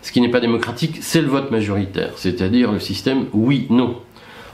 Ce 0.01 0.11
qui 0.11 0.19
n'est 0.21 0.29
pas 0.29 0.39
démocratique, 0.39 0.97
c'est 1.01 1.21
le 1.21 1.27
vote 1.27 1.49
majoritaire, 1.49 2.11
c'est-à-dire 2.17 2.71
le 2.71 2.79
système 2.79 3.25
oui-non. 3.33 3.97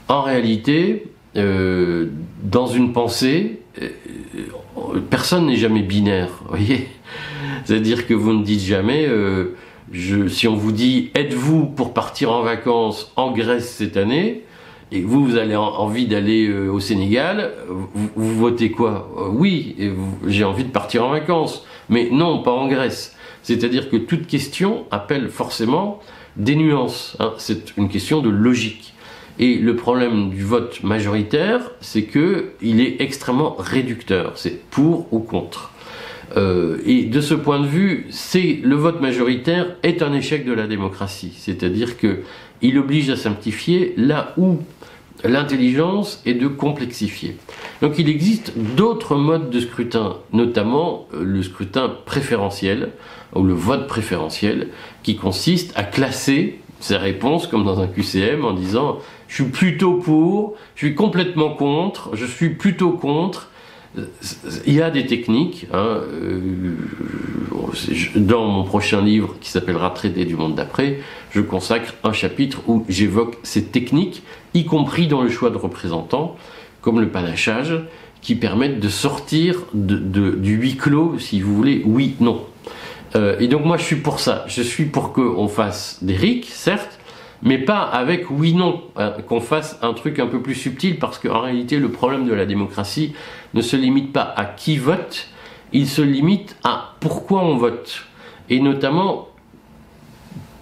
En 0.09 0.23
réalité, 0.23 1.05
euh, 1.37 2.07
dans 2.43 2.65
une 2.67 2.93
pensée, 2.93 3.61
euh, 3.81 3.89
personne 5.09 5.45
n'est 5.45 5.55
jamais 5.55 5.83
binaire, 5.83 6.29
voyez 6.49 6.89
C'est-à-dire 7.63 8.07
que 8.07 8.15
vous 8.15 8.33
ne 8.33 8.43
dites 8.43 8.61
jamais, 8.61 9.07
je, 9.91 10.27
si 10.27 10.47
on 10.47 10.55
vous 10.55 10.71
dit 10.71 11.11
êtes-vous 11.13 11.67
pour 11.67 11.93
partir 11.93 12.31
en 12.31 12.41
vacances 12.41 13.11
en 13.15 13.31
Grèce 13.31 13.69
cette 13.69 13.97
année 13.97 14.43
et 14.91 15.01
vous, 15.01 15.23
vous 15.23 15.35
avez 15.35 15.55
envie 15.55 16.07
d'aller 16.07 16.51
au 16.51 16.79
Sénégal, 16.79 17.53
vous, 18.15 18.35
votez 18.35 18.71
quoi? 18.71 19.31
Oui, 19.31 19.75
j'ai 20.25 20.43
envie 20.43 20.63
de 20.63 20.71
partir 20.71 21.05
en 21.05 21.09
vacances, 21.09 21.65
mais 21.89 22.09
non, 22.11 22.41
pas 22.41 22.51
en 22.51 22.67
Grèce. 22.67 23.15
C'est-à-dire 23.43 23.89
que 23.89 23.97
toute 23.97 24.25
question 24.25 24.85
appelle 24.89 25.29
forcément 25.29 25.99
des 26.35 26.55
nuances. 26.55 27.15
Hein. 27.19 27.33
C'est 27.37 27.77
une 27.77 27.89
question 27.89 28.21
de 28.21 28.29
logique. 28.29 28.93
Et 29.39 29.55
le 29.55 29.75
problème 29.75 30.29
du 30.29 30.43
vote 30.43 30.83
majoritaire, 30.83 31.71
c'est 31.79 32.03
que 32.03 32.51
il 32.61 32.81
est 32.81 33.01
extrêmement 33.01 33.55
réducteur. 33.57 34.33
C'est 34.35 34.61
pour 34.69 35.11
ou 35.13 35.19
contre. 35.19 35.71
Euh, 36.37 36.77
et 36.85 37.03
de 37.03 37.21
ce 37.21 37.33
point 37.33 37.59
de 37.59 37.65
vue, 37.65 38.07
le 38.35 38.75
vote 38.75 39.01
majoritaire 39.01 39.75
est 39.81 40.01
un 40.01 40.13
échec 40.13 40.45
de 40.45 40.53
la 40.53 40.67
démocratie. 40.67 41.33
C'est-à-dire 41.37 41.97
que 41.97 42.19
il 42.61 42.77
oblige 42.77 43.09
à 43.09 43.15
simplifier 43.15 43.93
là 43.95 44.33
où 44.37 44.59
l'intelligence 45.23 46.21
est 46.25 46.33
de 46.33 46.47
complexifier. 46.47 47.37
Donc 47.81 47.97
il 47.97 48.09
existe 48.09 48.53
d'autres 48.57 49.15
modes 49.15 49.49
de 49.49 49.59
scrutin, 49.59 50.17
notamment 50.33 51.07
euh, 51.13 51.23
le 51.23 51.43
scrutin 51.43 51.91
préférentiel, 52.05 52.89
ou 53.35 53.43
le 53.43 53.53
vote 53.53 53.87
préférentiel, 53.87 54.67
qui 55.03 55.15
consiste 55.15 55.71
à 55.75 55.83
classer 55.83 56.59
ses 56.79 56.97
réponses 56.97 57.47
comme 57.47 57.65
dans 57.65 57.79
un 57.79 57.87
QCM 57.87 58.45
en 58.45 58.53
disant 58.53 58.99
je 59.27 59.35
suis 59.35 59.51
plutôt 59.51 59.95
pour, 59.95 60.55
je 60.75 60.87
suis 60.87 60.95
complètement 60.95 61.51
contre, 61.51 62.15
je 62.15 62.25
suis 62.25 62.49
plutôt 62.49 62.91
contre. 62.91 63.49
Il 64.67 64.73
y 64.73 64.81
a 64.81 64.91
des 64.91 65.05
techniques. 65.05 65.67
Hein, 65.73 65.97
euh, 66.11 66.75
dans 68.15 68.45
mon 68.45 68.63
prochain 68.63 69.01
livre 69.01 69.35
qui 69.41 69.49
s'appellera 69.49 69.89
Traité 69.91 70.25
du 70.25 70.35
monde 70.35 70.55
d'après, 70.55 70.99
je 71.31 71.41
consacre 71.41 71.93
un 72.03 72.13
chapitre 72.13 72.61
où 72.67 72.85
j'évoque 72.89 73.37
ces 73.43 73.65
techniques, 73.65 74.23
y 74.53 74.65
compris 74.65 75.07
dans 75.07 75.21
le 75.21 75.29
choix 75.29 75.49
de 75.49 75.57
représentants, 75.57 76.35
comme 76.81 76.99
le 76.99 77.09
panachage, 77.09 77.75
qui 78.21 78.35
permettent 78.35 78.79
de 78.79 78.89
sortir 78.89 79.63
du 79.73 80.53
huis 80.55 80.75
clos, 80.75 81.19
si 81.19 81.41
vous 81.41 81.55
voulez, 81.55 81.81
oui, 81.85 82.15
non. 82.19 82.41
Euh, 83.15 83.37
et 83.39 83.47
donc 83.47 83.65
moi 83.65 83.77
je 83.77 83.83
suis 83.83 83.97
pour 83.97 84.19
ça. 84.19 84.45
Je 84.47 84.61
suis 84.61 84.85
pour 84.85 85.13
qu'on 85.13 85.47
fasse 85.47 85.99
des 86.03 86.15
RIC, 86.15 86.45
certes, 86.45 86.99
mais 87.41 87.57
pas 87.57 87.81
avec 87.81 88.29
oui 88.29 88.53
non, 88.53 88.81
hein, 88.95 89.13
qu'on 89.27 89.41
fasse 89.41 89.79
un 89.81 89.93
truc 89.93 90.19
un 90.19 90.27
peu 90.27 90.41
plus 90.41 90.55
subtil, 90.55 90.99
parce 90.99 91.17
qu'en 91.19 91.41
réalité 91.41 91.79
le 91.79 91.89
problème 91.89 92.27
de 92.27 92.33
la 92.33 92.45
démocratie 92.45 93.13
ne 93.53 93.61
se 93.61 93.75
limite 93.75 94.13
pas 94.13 94.33
à 94.35 94.45
qui 94.45 94.77
vote, 94.77 95.27
il 95.73 95.87
se 95.87 96.01
limite 96.01 96.55
à 96.63 96.95
pourquoi 96.99 97.41
on 97.41 97.57
vote. 97.57 98.03
Et 98.49 98.59
notamment 98.59 99.29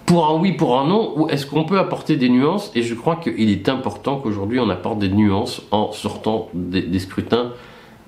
pour 0.08 0.26
un 0.30 0.38
oui, 0.38 0.52
pour 0.52 0.80
un 0.80 0.86
non, 0.86 1.12
ou 1.16 1.28
est-ce 1.28 1.44
qu'on 1.44 1.64
peut 1.64 1.78
apporter 1.78 2.16
des 2.16 2.30
nuances? 2.30 2.70
Et 2.74 2.82
je 2.82 2.94
crois 2.94 3.16
qu'il 3.16 3.50
est 3.50 3.68
important 3.68 4.16
qu'aujourd'hui 4.16 4.58
on 4.58 4.70
apporte 4.70 4.98
des 4.98 5.10
nuances 5.10 5.60
en 5.70 5.92
sortant 5.92 6.48
des, 6.54 6.98
scrutins 6.98 7.52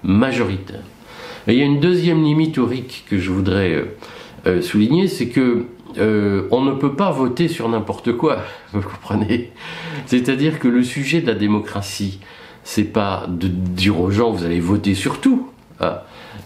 majoritaires. 0.02 0.84
il 1.46 1.54
y 1.54 1.60
a 1.60 1.66
une 1.66 1.78
deuxième 1.78 2.22
limite 2.22 2.56
au 2.56 2.64
RIC 2.64 3.04
que 3.06 3.18
je 3.18 3.30
voudrais 3.30 3.72
euh, 3.72 3.96
euh, 4.46 4.62
souligner, 4.62 5.08
c'est 5.08 5.28
que 5.28 5.66
euh, 5.98 6.46
on 6.50 6.62
ne 6.62 6.72
peut 6.72 6.94
pas 6.94 7.10
voter 7.10 7.48
sur 7.48 7.68
n'importe 7.68 8.12
quoi, 8.12 8.42
vous 8.72 8.82
comprenez? 8.82 9.52
C'est-à-dire 10.06 10.58
que 10.58 10.68
le 10.68 10.82
sujet 10.82 11.20
de 11.20 11.26
la 11.26 11.34
démocratie, 11.34 12.20
c'est 12.64 12.84
pas 12.84 13.26
de 13.28 13.48
dire 13.48 14.00
aux 14.00 14.10
gens 14.10 14.30
vous 14.30 14.44
allez 14.44 14.60
voter 14.60 14.94
sur 14.94 15.20
tout. 15.20 15.48
Hein. 15.80 15.98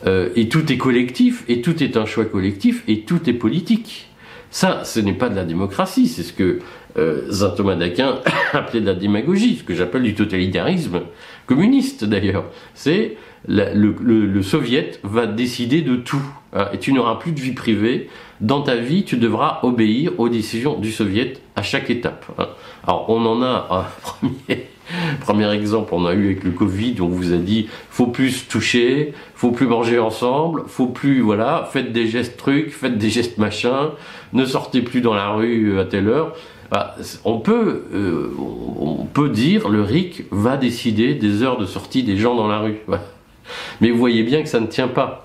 Euh, 0.06 0.28
et 0.36 0.48
tout 0.48 0.70
est 0.72 0.78
collectif, 0.78 1.44
et 1.48 1.60
tout 1.60 1.82
est 1.82 1.96
un 1.96 2.04
choix 2.04 2.24
collectif, 2.24 2.84
et 2.88 3.00
tout 3.00 3.28
est 3.28 3.34
politique. 3.34 4.08
Ça, 4.50 4.84
ce 4.84 5.00
n'est 5.00 5.14
pas 5.14 5.28
de 5.28 5.34
la 5.34 5.44
démocratie, 5.44 6.06
c'est 6.06 6.22
ce 6.22 6.32
que 6.32 6.60
euh, 6.96 7.30
Saint 7.30 7.50
Thomas 7.50 7.74
d'Aquin 7.74 8.20
appelait 8.52 8.80
de 8.80 8.86
la 8.86 8.94
démagogie, 8.94 9.56
ce 9.56 9.64
que 9.64 9.74
j'appelle 9.74 10.02
du 10.02 10.14
totalitarisme 10.14 11.02
communiste 11.46 12.04
d'ailleurs. 12.04 12.44
C'est 12.74 13.16
le, 13.46 13.94
le, 14.00 14.42
soviet 14.42 15.00
va 15.02 15.26
décider 15.26 15.82
de 15.82 15.96
tout. 15.96 16.22
Hein, 16.52 16.68
et 16.72 16.78
tu 16.78 16.92
n'auras 16.92 17.16
plus 17.16 17.32
de 17.32 17.40
vie 17.40 17.52
privée. 17.52 18.08
Dans 18.40 18.62
ta 18.62 18.76
vie, 18.76 19.04
tu 19.04 19.16
devras 19.16 19.60
obéir 19.62 20.12
aux 20.18 20.28
décisions 20.28 20.78
du 20.78 20.90
soviet 20.90 21.34
à 21.56 21.62
chaque 21.62 21.90
étape. 21.90 22.26
Hein. 22.38 22.48
Alors, 22.86 23.06
on 23.08 23.24
en 23.26 23.42
a 23.42 23.66
un 23.70 23.84
premier, 24.02 24.66
premier 25.20 25.52
exemple, 25.52 25.94
on 25.94 26.06
a 26.06 26.14
eu 26.14 26.26
avec 26.26 26.44
le 26.44 26.50
Covid, 26.50 26.96
on 27.00 27.08
vous 27.08 27.32
a 27.32 27.36
dit, 27.36 27.68
faut 27.90 28.06
plus 28.06 28.30
se 28.30 28.48
toucher, 28.48 29.12
faut 29.34 29.50
plus 29.50 29.66
manger 29.66 29.98
ensemble, 29.98 30.64
faut 30.66 30.86
plus, 30.86 31.20
voilà, 31.20 31.68
faites 31.72 31.92
des 31.92 32.06
gestes 32.06 32.36
trucs, 32.36 32.70
faites 32.70 32.98
des 32.98 33.10
gestes 33.10 33.38
machin, 33.38 33.90
ne 34.32 34.44
sortez 34.44 34.82
plus 34.82 35.00
dans 35.00 35.14
la 35.14 35.30
rue 35.30 35.78
à 35.78 35.84
telle 35.84 36.08
heure. 36.08 36.34
Bah, 36.70 36.96
on, 37.24 37.38
peut, 37.38 37.84
euh, 37.92 38.30
on 38.78 39.04
peut 39.04 39.28
dire, 39.28 39.68
le 39.68 39.82
RIC 39.82 40.24
va 40.30 40.56
décider 40.56 41.14
des 41.14 41.42
heures 41.42 41.58
de 41.58 41.66
sortie 41.66 42.02
des 42.02 42.16
gens 42.16 42.34
dans 42.34 42.48
la 42.48 42.58
rue. 42.58 42.78
Mais 43.80 43.90
vous 43.90 43.98
voyez 43.98 44.22
bien 44.22 44.42
que 44.42 44.48
ça 44.48 44.60
ne 44.60 44.66
tient 44.66 44.88
pas. 44.88 45.24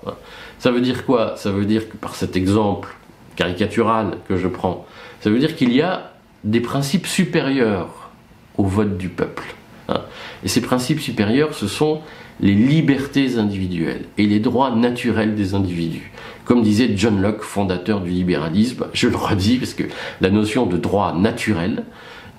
Ça 0.58 0.70
veut 0.70 0.80
dire 0.80 1.06
quoi? 1.06 1.34
Ça 1.36 1.50
veut 1.50 1.64
dire 1.64 1.88
que 1.88 1.96
par 1.96 2.14
cet 2.14 2.36
exemple 2.36 2.88
caricatural 3.36 4.18
que 4.28 4.36
je 4.36 4.48
prends, 4.48 4.86
ça 5.20 5.30
veut 5.30 5.38
dire 5.38 5.56
qu'il 5.56 5.72
y 5.72 5.80
a 5.80 6.12
des 6.44 6.60
principes 6.60 7.06
supérieurs 7.06 8.10
au 8.56 8.64
vote 8.64 8.96
du 8.96 9.08
peuple. 9.08 9.54
Hein. 9.88 10.02
Et 10.44 10.48
ces 10.48 10.60
principes 10.60 11.00
supérieurs, 11.00 11.54
ce 11.54 11.66
sont 11.66 12.00
les 12.40 12.54
libertés 12.54 13.36
individuelles 13.36 14.04
et 14.16 14.26
les 14.26 14.40
droits 14.40 14.74
naturels 14.74 15.34
des 15.34 15.54
individus. 15.54 16.10
Comme 16.44 16.62
disait 16.62 16.90
John 16.96 17.20
Locke, 17.20 17.42
fondateur 17.42 18.00
du 18.00 18.10
libéralisme, 18.10 18.86
je 18.92 19.08
le 19.08 19.16
redis 19.16 19.58
parce 19.58 19.74
que 19.74 19.84
la 20.20 20.30
notion 20.30 20.66
de 20.66 20.76
droit 20.76 21.14
naturel, 21.14 21.84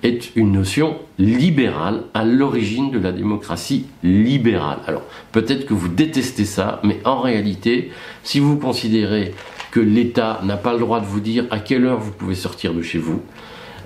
est 0.02 0.34
une 0.36 0.52
notion 0.52 0.96
libérale 1.18 2.02
à 2.14 2.24
l'origine 2.24 2.90
de 2.90 2.98
la 2.98 3.12
démocratie 3.12 3.86
libérale. 4.02 4.78
Alors 4.86 5.02
peut-être 5.32 5.66
que 5.66 5.74
vous 5.74 5.88
détestez 5.88 6.44
ça, 6.44 6.80
mais 6.84 6.98
en 7.04 7.20
réalité, 7.20 7.92
si 8.22 8.40
vous 8.40 8.56
considérez 8.56 9.34
que 9.70 9.80
l'État 9.80 10.40
n'a 10.44 10.56
pas 10.56 10.72
le 10.72 10.80
droit 10.80 11.00
de 11.00 11.06
vous 11.06 11.20
dire 11.20 11.46
à 11.50 11.58
quelle 11.58 11.86
heure 11.86 12.00
vous 12.00 12.12
pouvez 12.12 12.34
sortir 12.34 12.74
de 12.74 12.82
chez 12.82 12.98
vous, 12.98 13.22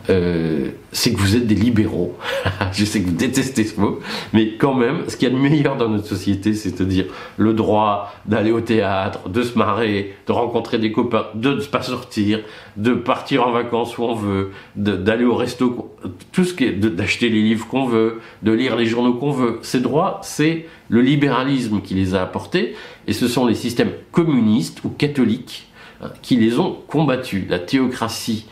euh, 0.08 0.70
c'est 0.92 1.12
que 1.12 1.18
vous 1.18 1.36
êtes 1.36 1.46
des 1.46 1.54
libéraux. 1.54 2.16
je 2.72 2.84
sais 2.84 3.00
que 3.00 3.06
vous 3.06 3.14
détestez 3.14 3.64
ce 3.64 3.80
mot, 3.80 3.98
mais 4.32 4.52
quand 4.56 4.74
même, 4.74 5.04
ce 5.08 5.16
qu'il 5.16 5.28
y 5.28 5.30
a 5.30 5.34
de 5.34 5.40
meilleur 5.40 5.76
dans 5.76 5.88
notre 5.88 6.06
société, 6.06 6.54
c'est-à-dire 6.54 7.06
le 7.36 7.52
droit 7.52 8.14
d'aller 8.26 8.52
au 8.52 8.60
théâtre, 8.60 9.28
de 9.28 9.42
se 9.42 9.58
marrer, 9.58 10.14
de 10.26 10.32
rencontrer 10.32 10.78
des 10.78 10.92
copains, 10.92 11.26
de 11.34 11.54
ne 11.54 11.60
pas 11.60 11.82
sortir, 11.82 12.40
de 12.76 12.92
partir 12.92 13.46
en 13.46 13.52
vacances 13.52 13.98
où 13.98 14.04
on 14.04 14.14
veut, 14.14 14.50
d'aller 14.76 15.24
au 15.24 15.34
resto, 15.34 15.94
tout 16.32 16.44
ce 16.44 16.54
qui 16.54 16.64
est 16.64 16.72
d'acheter 16.72 17.28
les 17.28 17.42
livres 17.42 17.66
qu'on 17.66 17.86
veut, 17.86 18.20
de 18.42 18.52
lire 18.52 18.76
les 18.76 18.86
journaux 18.86 19.14
qu'on 19.14 19.32
veut. 19.32 19.58
Ces 19.62 19.80
droits, 19.80 20.20
c'est 20.22 20.66
le 20.88 21.00
libéralisme 21.00 21.80
qui 21.80 21.94
les 21.94 22.14
a 22.14 22.22
apportés, 22.22 22.74
et 23.06 23.12
ce 23.12 23.28
sont 23.28 23.46
les 23.46 23.54
systèmes 23.54 23.92
communistes 24.12 24.84
ou 24.84 24.88
catholiques 24.90 25.68
hein, 26.00 26.10
qui 26.22 26.36
les 26.36 26.58
ont 26.58 26.76
combattus. 26.86 27.44
La 27.48 27.58
théocratie 27.58 28.46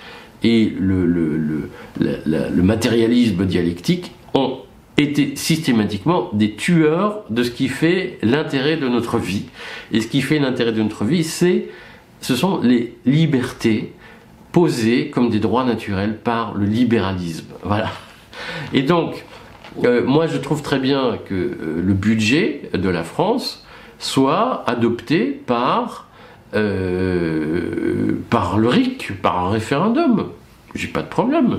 et 0.44 0.72
le, 0.78 1.70
matérialisme 2.62 3.46
dialectique 3.46 4.12
ont 4.34 4.58
été 4.96 5.34
systématiquement 5.34 6.28
des 6.32 6.52
tueurs 6.52 7.24
de 7.30 7.42
ce 7.42 7.50
qui 7.50 7.68
fait 7.68 8.18
l'intérêt 8.22 8.76
de 8.76 8.86
notre 8.86 9.18
vie. 9.18 9.46
Et 9.90 10.00
ce 10.00 10.06
qui 10.06 10.20
fait 10.20 10.38
l'intérêt 10.38 10.72
de 10.72 10.82
notre 10.82 11.04
vie, 11.04 11.24
c'est, 11.24 11.68
ce 12.20 12.36
sont 12.36 12.60
les 12.60 12.96
libertés 13.06 13.92
posées 14.52 15.08
comme 15.08 15.30
des 15.30 15.40
droits 15.40 15.64
naturels 15.64 16.18
par 16.18 16.54
le 16.54 16.66
libéralisme. 16.66 17.46
Voilà. 17.64 17.90
Et 18.72 18.82
donc, 18.82 19.24
euh, 19.84 20.04
moi 20.04 20.26
je 20.26 20.36
trouve 20.36 20.62
très 20.62 20.78
bien 20.78 21.18
que 21.24 21.34
euh, 21.34 21.82
le 21.82 21.94
budget 21.94 22.68
de 22.74 22.88
la 22.88 23.02
France 23.02 23.64
soit 23.98 24.62
adopté 24.68 25.24
par 25.24 26.03
euh, 26.54 28.12
par 28.30 28.58
le 28.58 28.68
RIC, 28.68 29.20
par 29.20 29.46
un 29.46 29.50
référendum. 29.50 30.26
J'ai 30.74 30.88
pas 30.88 31.02
de 31.02 31.08
problème. 31.08 31.58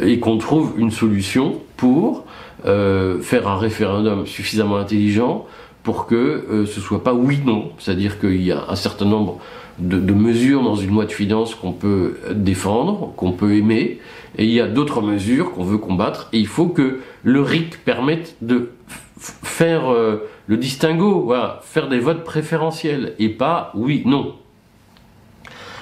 Et 0.00 0.18
qu'on 0.18 0.38
trouve 0.38 0.74
une 0.76 0.90
solution 0.90 1.60
pour 1.76 2.24
euh, 2.66 3.20
faire 3.20 3.48
un 3.48 3.56
référendum 3.56 4.26
suffisamment 4.26 4.76
intelligent 4.76 5.46
pour 5.82 6.06
que 6.06 6.14
euh, 6.16 6.66
ce 6.66 6.80
soit 6.80 7.04
pas 7.04 7.14
oui-non, 7.14 7.70
c'est-à-dire 7.78 8.18
qu'il 8.18 8.42
y 8.42 8.50
a 8.50 8.64
un 8.68 8.74
certain 8.74 9.04
nombre 9.04 9.38
de, 9.78 10.00
de 10.00 10.12
mesures 10.12 10.62
dans 10.62 10.74
une 10.74 10.90
loi 10.90 11.04
de 11.04 11.12
finances 11.12 11.54
qu'on 11.54 11.72
peut 11.72 12.16
défendre, 12.34 13.12
qu'on 13.16 13.30
peut 13.30 13.54
aimer, 13.54 14.00
et 14.36 14.44
il 14.44 14.50
y 14.50 14.60
a 14.60 14.66
d'autres 14.66 15.00
mesures 15.00 15.52
qu'on 15.52 15.64
veut 15.64 15.78
combattre, 15.78 16.28
et 16.32 16.38
il 16.38 16.48
faut 16.48 16.66
que 16.66 17.00
le 17.22 17.40
RIC 17.40 17.84
permette 17.84 18.36
de 18.40 18.70
faire 19.18 19.90
euh, 19.92 20.28
le 20.46 20.56
distinguo, 20.56 21.22
voilà, 21.22 21.60
faire 21.62 21.88
des 21.88 21.98
votes 21.98 22.24
préférentiels, 22.24 23.14
et 23.18 23.28
pas 23.28 23.72
oui-non. 23.74 24.34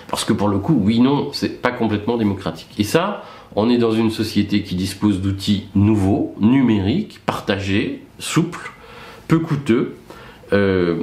Parce 0.09 0.25
que 0.25 0.33
pour 0.33 0.49
le 0.49 0.59
coup, 0.59 0.79
oui-non, 0.81 1.31
c'est 1.33 1.61
pas 1.61 1.73
complètement 1.73 2.17
démocratique. 2.17 2.69
Et 2.79 2.85
ça, 2.85 3.25
on 3.57 3.69
est 3.71 3.79
dans 3.79 3.93
une 3.93 4.11
société 4.11 4.63
qui 4.63 4.75
dispose 4.75 5.21
d'outils 5.21 5.69
nouveaux, 5.75 6.35
numériques, 6.41 7.21
partagés, 7.25 8.03
souples, 8.19 8.73
peu 9.27 9.39
coûteux, 9.39 9.97
euh, 10.53 11.03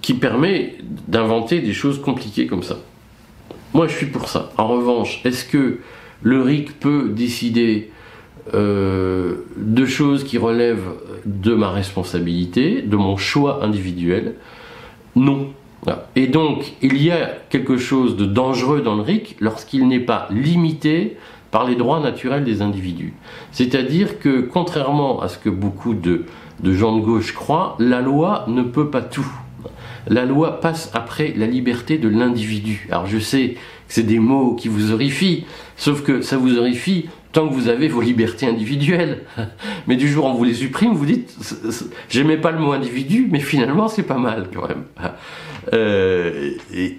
qui 0.00 0.14
permet 0.14 0.76
d'inventer 1.08 1.60
des 1.60 1.72
choses 1.72 2.00
compliquées 2.00 2.46
comme 2.46 2.62
ça. 2.62 2.78
Moi, 3.74 3.88
je 3.88 3.96
suis 3.96 4.06
pour 4.06 4.28
ça. 4.28 4.52
En 4.58 4.68
revanche, 4.68 5.20
est-ce 5.24 5.44
que 5.44 5.80
le 6.22 6.42
RIC 6.42 6.78
peut 6.78 7.08
décider 7.08 7.90
euh, 8.54 9.44
de 9.56 9.86
choses 9.86 10.24
qui 10.24 10.38
relèvent 10.38 10.90
de 11.24 11.54
ma 11.54 11.70
responsabilité, 11.70 12.82
de 12.82 12.96
mon 12.96 13.16
choix 13.16 13.64
individuel 13.64 14.34
Non. 15.14 15.50
Et 16.14 16.28
donc, 16.28 16.74
il 16.80 17.02
y 17.02 17.10
a 17.10 17.32
quelque 17.50 17.76
chose 17.76 18.16
de 18.16 18.24
dangereux 18.24 18.82
dans 18.82 18.94
le 18.94 19.02
RIC 19.02 19.36
lorsqu'il 19.40 19.88
n'est 19.88 20.00
pas 20.00 20.28
limité 20.30 21.16
par 21.50 21.66
les 21.66 21.74
droits 21.74 22.00
naturels 22.00 22.44
des 22.44 22.62
individus. 22.62 23.14
C'est-à-dire 23.50 24.18
que, 24.20 24.40
contrairement 24.40 25.20
à 25.20 25.28
ce 25.28 25.38
que 25.38 25.50
beaucoup 25.50 25.94
de, 25.94 26.24
de 26.60 26.72
gens 26.72 26.96
de 26.96 27.02
gauche 27.02 27.34
croient, 27.34 27.76
la 27.78 28.00
loi 28.00 28.44
ne 28.48 28.62
peut 28.62 28.90
pas 28.90 29.02
tout. 29.02 29.26
La 30.08 30.24
loi 30.24 30.60
passe 30.60 30.90
après 30.94 31.34
la 31.36 31.46
liberté 31.46 31.98
de 31.98 32.08
l'individu. 32.08 32.88
Alors 32.90 33.06
je 33.06 33.18
sais 33.18 33.50
que 33.50 33.58
c'est 33.88 34.02
des 34.02 34.18
mots 34.18 34.54
qui 34.54 34.68
vous 34.68 34.92
horrifient, 34.92 35.44
sauf 35.76 36.02
que 36.02 36.22
ça 36.22 36.36
vous 36.36 36.56
horrifie 36.56 37.08
tant 37.32 37.48
que 37.48 37.54
vous 37.54 37.68
avez 37.68 37.88
vos 37.88 38.00
libertés 38.00 38.46
individuelles. 38.46 39.22
Mais 39.86 39.96
du 39.96 40.08
jour 40.08 40.26
où 40.26 40.28
on 40.28 40.34
vous 40.34 40.44
les 40.44 40.54
supprime, 40.54 40.92
vous 40.92 41.06
dites, 41.06 41.36
j'aimais 42.08 42.36
pas 42.36 42.50
le 42.50 42.58
mot 42.58 42.72
individu, 42.72 43.28
mais 43.30 43.40
finalement 43.40 43.88
c'est 43.88 44.02
pas 44.02 44.18
mal 44.18 44.48
quand 44.52 44.68
même. 44.68 44.84
Euh, 45.72 46.50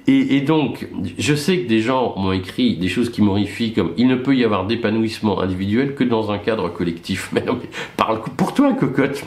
et, 0.08 0.40
donc, 0.40 0.88
je 1.18 1.36
sais 1.36 1.60
que 1.60 1.68
des 1.68 1.82
gens 1.82 2.14
m'ont 2.18 2.32
écrit 2.32 2.78
des 2.78 2.88
choses 2.88 3.10
qui 3.10 3.22
m'horrifient, 3.22 3.74
comme 3.74 3.92
il 3.98 4.08
ne 4.08 4.16
peut 4.16 4.38
y 4.38 4.46
avoir 4.46 4.66
d'épanouissement 4.66 5.42
individuel 5.42 5.96
que 5.96 6.06
dans 6.06 6.32
un 6.32 6.38
cadre 6.38 6.70
collectif. 6.70 7.30
Mais 7.34 7.42
non, 7.42 7.60
mais 7.62 7.70
parle 7.98 8.22
pour 8.38 8.54
toi, 8.54 8.72
cocotte. 8.72 9.22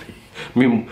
Mais, 0.56 0.66
mais 0.66 0.86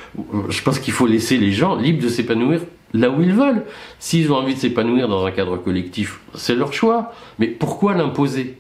je 0.50 0.62
pense 0.62 0.78
qu'il 0.78 0.92
faut 0.92 1.06
laisser 1.06 1.38
les 1.38 1.52
gens 1.52 1.74
libres 1.74 2.02
de 2.02 2.08
s'épanouir 2.08 2.60
là 2.94 3.10
où 3.10 3.20
ils 3.20 3.34
veulent. 3.34 3.64
S'ils 3.98 4.32
ont 4.32 4.36
envie 4.36 4.54
de 4.54 4.58
s'épanouir 4.58 5.08
dans 5.08 5.26
un 5.26 5.30
cadre 5.32 5.58
collectif, 5.58 6.20
c'est 6.34 6.54
leur 6.54 6.72
choix. 6.72 7.12
Mais 7.38 7.48
pourquoi 7.48 7.94
l'imposer? 7.94 8.56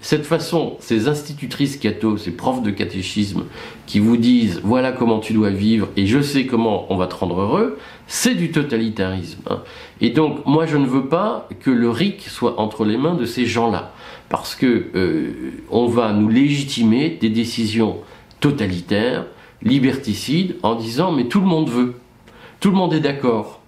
Cette 0.00 0.26
façon, 0.26 0.76
ces 0.80 1.08
institutrices 1.08 1.76
catho, 1.76 2.16
ces 2.16 2.32
profs 2.32 2.62
de 2.62 2.70
catéchisme 2.70 3.44
qui 3.86 4.00
vous 4.00 4.16
disent 4.16 4.60
voilà 4.64 4.92
comment 4.92 5.18
tu 5.18 5.32
dois 5.32 5.50
vivre 5.50 5.88
et 5.96 6.06
je 6.06 6.20
sais 6.20 6.46
comment 6.46 6.92
on 6.92 6.96
va 6.96 7.06
te 7.06 7.14
rendre 7.14 7.40
heureux, 7.40 7.78
c'est 8.06 8.34
du 8.34 8.50
totalitarisme. 8.50 9.40
Hein. 9.48 9.60
Et 10.00 10.10
donc, 10.10 10.44
moi, 10.44 10.66
je 10.66 10.76
ne 10.76 10.86
veux 10.86 11.06
pas 11.06 11.48
que 11.60 11.70
le 11.70 11.88
RIC 11.88 12.22
soit 12.22 12.60
entre 12.60 12.84
les 12.84 12.98
mains 12.98 13.14
de 13.14 13.24
ces 13.24 13.46
gens-là, 13.46 13.92
parce 14.28 14.54
que 14.54 14.86
euh, 14.94 15.52
on 15.70 15.86
va 15.86 16.12
nous 16.12 16.28
légitimer 16.28 17.16
des 17.20 17.30
décisions 17.30 17.98
totalitaires, 18.40 19.24
liberticides, 19.62 20.56
en 20.62 20.74
disant 20.74 21.12
mais 21.12 21.24
tout 21.24 21.40
le 21.40 21.46
monde 21.46 21.70
veut, 21.70 21.94
tout 22.60 22.70
le 22.70 22.76
monde 22.76 22.92
est 22.92 23.00
d'accord. 23.00 23.62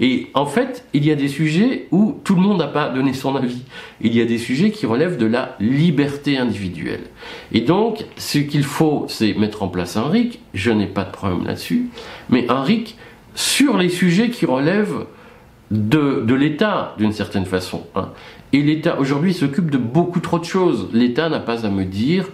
Et 0.00 0.28
en 0.34 0.46
fait, 0.46 0.86
il 0.92 1.04
y 1.04 1.10
a 1.10 1.14
des 1.14 1.28
sujets 1.28 1.86
où 1.90 2.20
tout 2.24 2.34
le 2.34 2.40
monde 2.40 2.58
n'a 2.58 2.66
pas 2.66 2.88
donné 2.88 3.12
son 3.12 3.36
avis. 3.36 3.62
Il 4.00 4.14
y 4.14 4.20
a 4.20 4.24
des 4.24 4.38
sujets 4.38 4.70
qui 4.70 4.86
relèvent 4.86 5.16
de 5.16 5.26
la 5.26 5.56
liberté 5.60 6.36
individuelle. 6.36 7.04
Et 7.52 7.60
donc, 7.60 8.04
ce 8.16 8.38
qu'il 8.38 8.64
faut, 8.64 9.06
c'est 9.08 9.34
mettre 9.34 9.62
en 9.62 9.68
place 9.68 9.96
un 9.96 10.08
RIC. 10.08 10.40
Je 10.52 10.70
n'ai 10.70 10.86
pas 10.86 11.04
de 11.04 11.10
problème 11.10 11.44
là-dessus. 11.44 11.86
Mais 12.28 12.50
un 12.50 12.62
RIC 12.62 12.96
sur 13.34 13.78
les 13.78 13.88
sujets 13.88 14.30
qui 14.30 14.46
relèvent 14.46 15.06
de, 15.70 16.22
de 16.26 16.34
l'État, 16.34 16.94
d'une 16.98 17.12
certaine 17.12 17.46
façon. 17.46 17.86
Hein. 17.94 18.10
Et 18.52 18.62
l'État, 18.62 18.98
aujourd'hui, 18.98 19.34
s'occupe 19.34 19.70
de 19.70 19.78
beaucoup 19.78 20.20
trop 20.20 20.38
de 20.38 20.44
choses. 20.44 20.88
L'État 20.92 21.28
n'a 21.28 21.40
pas 21.40 21.66
à 21.66 21.70
me 21.70 21.84
dire 21.84 22.28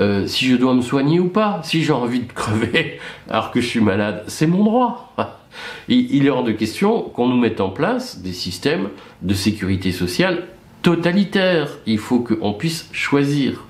euh, 0.00 0.26
si 0.26 0.46
je 0.46 0.56
dois 0.56 0.74
me 0.74 0.82
soigner 0.82 1.20
ou 1.20 1.28
pas. 1.28 1.60
Si 1.62 1.82
j'ai 1.82 1.92
envie 1.92 2.20
de 2.20 2.32
crever 2.32 2.98
alors 3.30 3.50
que 3.50 3.60
je 3.60 3.66
suis 3.66 3.80
malade, 3.80 4.24
c'est 4.28 4.46
mon 4.46 4.64
droit. 4.64 5.14
il 5.88 6.26
est 6.26 6.30
hors 6.30 6.44
de 6.44 6.52
question 6.52 7.02
qu'on 7.02 7.28
nous 7.28 7.38
mette 7.38 7.60
en 7.60 7.70
place 7.70 8.20
des 8.20 8.32
systèmes 8.32 8.88
de 9.22 9.34
sécurité 9.34 9.92
sociale 9.92 10.48
totalitaires. 10.84 11.70
Il 11.86 11.98
faut 11.98 12.20
qu'on 12.20 12.52
puisse 12.52 12.88
choisir. 12.92 13.64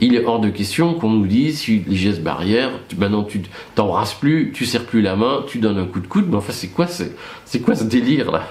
Il 0.00 0.14
est 0.14 0.24
hors 0.24 0.40
de 0.40 0.48
question 0.48 0.94
qu'on 0.94 1.10
nous 1.10 1.26
dise 1.26 1.60
si 1.60 1.84
les 1.86 1.96
gestes 1.96 2.22
barrières, 2.22 2.70
maintenant 2.96 3.22
tu 3.22 3.42
t'embrasses 3.74 4.14
plus, 4.14 4.50
tu 4.52 4.64
serres 4.64 4.86
plus 4.86 5.02
la 5.02 5.14
main, 5.14 5.44
tu 5.46 5.58
donnes 5.58 5.78
un 5.78 5.84
coup 5.84 6.00
de 6.00 6.06
coude. 6.06 6.26
Mais 6.28 6.36
enfin, 6.36 6.52
c'est 6.52 6.68
quoi, 6.68 6.86
c'est 6.86 7.60
quoi 7.60 7.74
ce 7.74 7.84
délire 7.84 8.32
là 8.32 8.44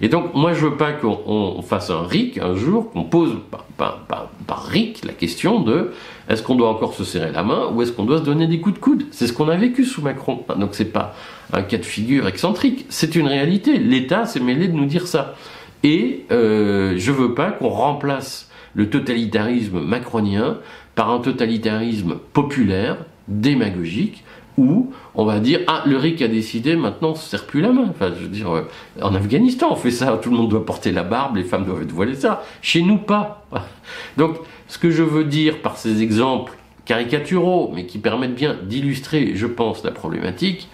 Et 0.00 0.08
donc, 0.08 0.34
moi, 0.34 0.54
je 0.54 0.64
veux 0.64 0.76
pas 0.76 0.92
qu'on 0.92 1.62
fasse 1.62 1.90
un 1.90 2.02
RIC 2.02 2.38
un 2.38 2.54
jour, 2.54 2.90
qu'on 2.90 3.04
pose 3.04 3.36
par, 3.76 3.98
par 4.46 4.66
RIC 4.66 5.04
la 5.04 5.12
question 5.12 5.60
de 5.60 5.92
est-ce 6.30 6.42
qu'on 6.42 6.54
doit 6.54 6.70
encore 6.70 6.94
se 6.94 7.04
serrer 7.04 7.30
la 7.30 7.42
main 7.42 7.68
ou 7.74 7.82
est-ce 7.82 7.92
qu'on 7.92 8.04
doit 8.04 8.18
se 8.18 8.24
donner 8.24 8.46
des 8.46 8.60
coups 8.60 8.76
de 8.76 8.80
coude? 8.80 9.04
C'est 9.10 9.26
ce 9.26 9.34
qu'on 9.34 9.48
a 9.48 9.56
vécu 9.56 9.84
sous 9.84 10.00
Macron. 10.00 10.44
Donc 10.56 10.70
c'est 10.72 10.92
pas 10.92 11.14
un 11.52 11.62
cas 11.62 11.76
de 11.76 11.84
figure 11.84 12.26
excentrique, 12.26 12.86
c'est 12.88 13.14
une 13.14 13.26
réalité. 13.26 13.76
L'État 13.78 14.24
s'est 14.24 14.40
mêlé 14.40 14.68
de 14.68 14.72
nous 14.72 14.86
dire 14.86 15.06
ça. 15.06 15.34
Et 15.82 16.24
euh, 16.30 16.94
je 16.96 17.12
veux 17.12 17.34
pas 17.34 17.50
qu'on 17.50 17.68
remplace 17.68 18.50
le 18.74 18.88
totalitarisme 18.88 19.80
macronien 19.80 20.58
par 20.94 21.10
un 21.10 21.18
totalitarisme 21.18 22.16
populaire, 22.32 22.98
démagogique, 23.28 24.24
où 24.58 24.92
on 25.14 25.24
va 25.24 25.40
dire 25.40 25.60
ah 25.66 25.82
le 25.86 25.96
RIC 25.96 26.20
a 26.20 26.28
décidé 26.28 26.76
maintenant 26.76 27.10
on 27.10 27.14
se 27.14 27.28
serre 27.28 27.46
plus 27.46 27.60
la 27.62 27.72
main. 27.72 27.92
Dire 28.30 28.54
euh, 28.54 28.68
en 29.00 29.14
Afghanistan 29.14 29.68
on 29.70 29.76
fait 29.76 29.90
ça 29.90 30.18
tout 30.22 30.30
le 30.30 30.36
monde 30.36 30.50
doit 30.50 30.66
porter 30.66 30.92
la 30.92 31.04
barbe 31.04 31.36
les 31.36 31.44
femmes 31.44 31.64
doivent 31.64 31.82
être 31.82 31.92
voilées 31.92 32.14
ça. 32.14 32.44
Chez 32.60 32.82
nous 32.82 32.98
pas. 32.98 33.46
Donc 34.18 34.36
ce 34.68 34.78
que 34.78 34.90
je 34.90 35.02
veux 35.02 35.24
dire 35.24 35.62
par 35.62 35.78
ces 35.78 36.02
exemples 36.02 36.52
caricaturaux, 36.84 37.70
mais 37.74 37.86
qui 37.86 37.98
permettent 37.98 38.34
bien 38.34 38.56
d'illustrer, 38.62 39.32
je 39.34 39.46
pense, 39.46 39.84
la 39.84 39.92
problématique, 39.92 40.68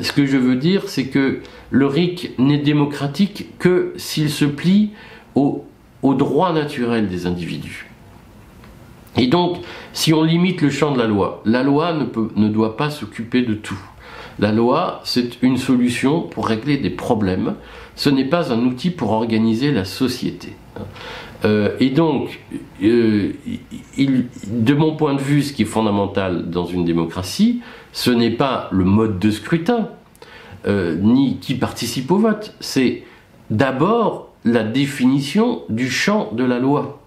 ce 0.00 0.12
que 0.12 0.26
je 0.26 0.36
veux 0.36 0.56
dire, 0.56 0.88
c'est 0.88 1.06
que 1.06 1.40
le 1.70 1.86
RIC 1.86 2.38
n'est 2.38 2.58
démocratique 2.58 3.58
que 3.58 3.92
s'il 3.96 4.30
se 4.30 4.44
plie 4.44 4.90
aux 5.34 5.64
au 6.02 6.14
droits 6.14 6.52
naturels 6.52 7.08
des 7.08 7.26
individus. 7.26 7.86
Et 9.16 9.26
donc, 9.26 9.58
si 9.92 10.14
on 10.14 10.22
limite 10.22 10.62
le 10.62 10.70
champ 10.70 10.92
de 10.92 10.98
la 10.98 11.06
loi, 11.06 11.42
la 11.44 11.62
loi 11.62 11.92
ne 11.92 12.48
doit 12.48 12.76
pas 12.76 12.90
s'occuper 12.90 13.42
de 13.42 13.54
tout. 13.54 13.78
La 14.38 14.52
loi, 14.52 15.02
c'est 15.04 15.42
une 15.42 15.58
solution 15.58 16.22
pour 16.22 16.46
régler 16.46 16.78
des 16.78 16.90
problèmes. 16.90 17.54
Ce 17.96 18.08
n'est 18.08 18.24
pas 18.24 18.52
un 18.52 18.60
outil 18.60 18.90
pour 18.90 19.10
organiser 19.10 19.72
la 19.72 19.84
société. 19.84 20.54
Euh, 21.44 21.76
et 21.80 21.90
donc, 21.90 22.40
euh, 22.82 23.32
de 24.46 24.74
mon 24.74 24.96
point 24.96 25.14
de 25.14 25.20
vue, 25.20 25.42
ce 25.42 25.52
qui 25.52 25.62
est 25.62 25.66
fondamental 25.66 26.50
dans 26.50 26.66
une 26.66 26.84
démocratie, 26.84 27.60
ce 27.92 28.10
n'est 28.10 28.30
pas 28.30 28.68
le 28.72 28.84
mode 28.84 29.18
de 29.18 29.30
scrutin, 29.30 29.88
euh, 30.66 30.96
ni 30.96 31.38
qui 31.38 31.54
participe 31.54 32.10
au 32.10 32.18
vote, 32.18 32.54
c'est 32.60 33.04
d'abord 33.50 34.28
la 34.44 34.62
définition 34.62 35.62
du 35.68 35.90
champ 35.90 36.30
de 36.32 36.44
la 36.44 36.58
loi 36.58 37.00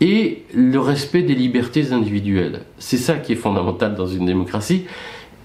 et 0.00 0.44
le 0.54 0.78
respect 0.78 1.22
des 1.22 1.34
libertés 1.34 1.92
individuelles. 1.92 2.62
C'est 2.78 2.96
ça 2.96 3.16
qui 3.16 3.32
est 3.32 3.36
fondamental 3.36 3.94
dans 3.94 4.06
une 4.06 4.26
démocratie. 4.26 4.84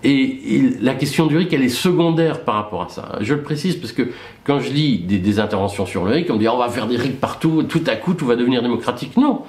Et, 0.03 0.73
la 0.81 0.93
question 0.93 1.25
du 1.25 1.37
RIC, 1.37 1.53
elle 1.53 1.63
est 1.63 1.69
secondaire 1.69 2.41
par 2.41 2.55
rapport 2.55 2.83
à 2.83 2.89
ça. 2.89 3.17
Je 3.21 3.33
le 3.33 3.41
précise 3.41 3.75
parce 3.75 3.93
que 3.93 4.09
quand 4.43 4.59
je 4.59 4.69
lis 4.69 4.99
des, 4.99 5.39
interventions 5.39 5.85
sur 5.85 6.05
le 6.05 6.11
RIC, 6.11 6.29
on 6.29 6.35
me 6.35 6.39
dit 6.39 6.47
on 6.47 6.57
va 6.57 6.69
faire 6.69 6.87
des 6.87 6.97
RIC 6.97 7.19
partout, 7.19 7.63
tout 7.63 7.83
à 7.87 7.95
coup 7.95 8.13
tout 8.13 8.25
va 8.25 8.35
devenir 8.35 8.61
démocratique. 8.61 9.17
Non, 9.17 9.43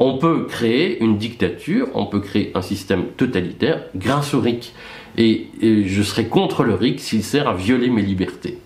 on 0.00 0.18
peut 0.18 0.46
créer 0.46 1.02
une 1.02 1.16
dictature, 1.16 1.88
on 1.94 2.06
peut 2.06 2.20
créer 2.20 2.50
un 2.54 2.62
système 2.62 3.06
totalitaire 3.16 3.82
grâce 3.94 4.34
au 4.34 4.40
RIC. 4.40 4.74
Et, 5.16 5.46
je 5.60 6.02
serai 6.02 6.26
contre 6.26 6.64
le 6.64 6.74
RIC 6.74 7.00
s'il 7.00 7.22
sert 7.22 7.48
à 7.48 7.54
violer 7.54 7.88
mes 7.88 8.02
libertés. 8.02 8.58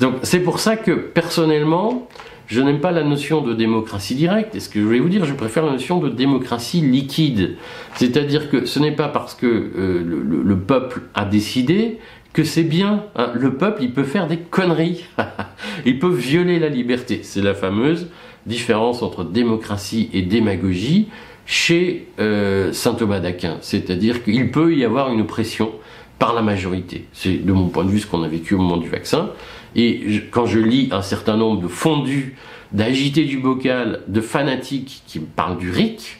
Donc 0.00 0.14
c'est 0.22 0.40
pour 0.40 0.58
ça 0.58 0.76
que 0.76 0.92
personnellement, 0.92 2.08
je 2.46 2.60
n'aime 2.60 2.80
pas 2.80 2.92
la 2.92 3.02
notion 3.02 3.40
de 3.40 3.54
démocratie 3.54 4.14
directe, 4.14 4.54
et 4.54 4.60
ce 4.60 4.68
que 4.68 4.80
je 4.80 4.86
vais 4.86 5.00
vous 5.00 5.08
dire, 5.08 5.24
je 5.24 5.34
préfère 5.34 5.64
la 5.64 5.72
notion 5.72 5.98
de 5.98 6.08
démocratie 6.08 6.80
liquide. 6.80 7.56
C'est-à-dire 7.94 8.50
que 8.50 8.66
ce 8.66 8.78
n'est 8.78 8.94
pas 8.94 9.08
parce 9.08 9.34
que 9.34 9.46
euh, 9.46 10.02
le, 10.04 10.56
peuple 10.56 11.02
a 11.14 11.24
décidé 11.24 11.98
que 12.32 12.44
c'est 12.44 12.62
bien. 12.62 13.04
Hein. 13.16 13.32
Le 13.34 13.54
peuple, 13.54 13.82
il 13.82 13.92
peut 13.92 14.04
faire 14.04 14.26
des 14.26 14.38
conneries. 14.38 15.06
il 15.86 15.98
peut 15.98 16.12
violer 16.12 16.58
la 16.58 16.68
liberté. 16.68 17.20
C'est 17.22 17.42
la 17.42 17.54
fameuse 17.54 18.08
différence 18.46 19.02
entre 19.02 19.24
démocratie 19.24 20.08
et 20.12 20.22
démagogie 20.22 21.08
chez 21.46 22.08
euh, 22.20 22.72
saint 22.72 22.94
Thomas 22.94 23.20
d'Aquin. 23.20 23.58
C'est-à-dire 23.60 24.22
qu'il 24.22 24.50
peut 24.50 24.74
y 24.74 24.84
avoir 24.84 25.12
une 25.12 25.22
oppression 25.22 25.72
par 26.18 26.32
la 26.32 26.42
majorité. 26.42 27.06
C'est 27.12 27.44
de 27.44 27.52
mon 27.52 27.68
point 27.68 27.84
de 27.84 27.90
vue 27.90 28.00
ce 28.00 28.06
qu'on 28.06 28.22
a 28.22 28.28
vécu 28.28 28.54
au 28.54 28.58
moment 28.58 28.76
du 28.76 28.88
vaccin. 28.88 29.30
Et 29.76 30.22
quand 30.30 30.46
je 30.46 30.58
lis 30.58 30.88
un 30.90 31.02
certain 31.02 31.36
nombre 31.36 31.60
de 31.60 31.68
fondus, 31.68 32.34
d'agités 32.72 33.24
du 33.24 33.38
bocal, 33.38 34.00
de 34.08 34.20
fanatiques 34.20 35.02
qui 35.06 35.20
me 35.20 35.26
parlent 35.26 35.58
du 35.58 35.70
RIC, 35.70 36.18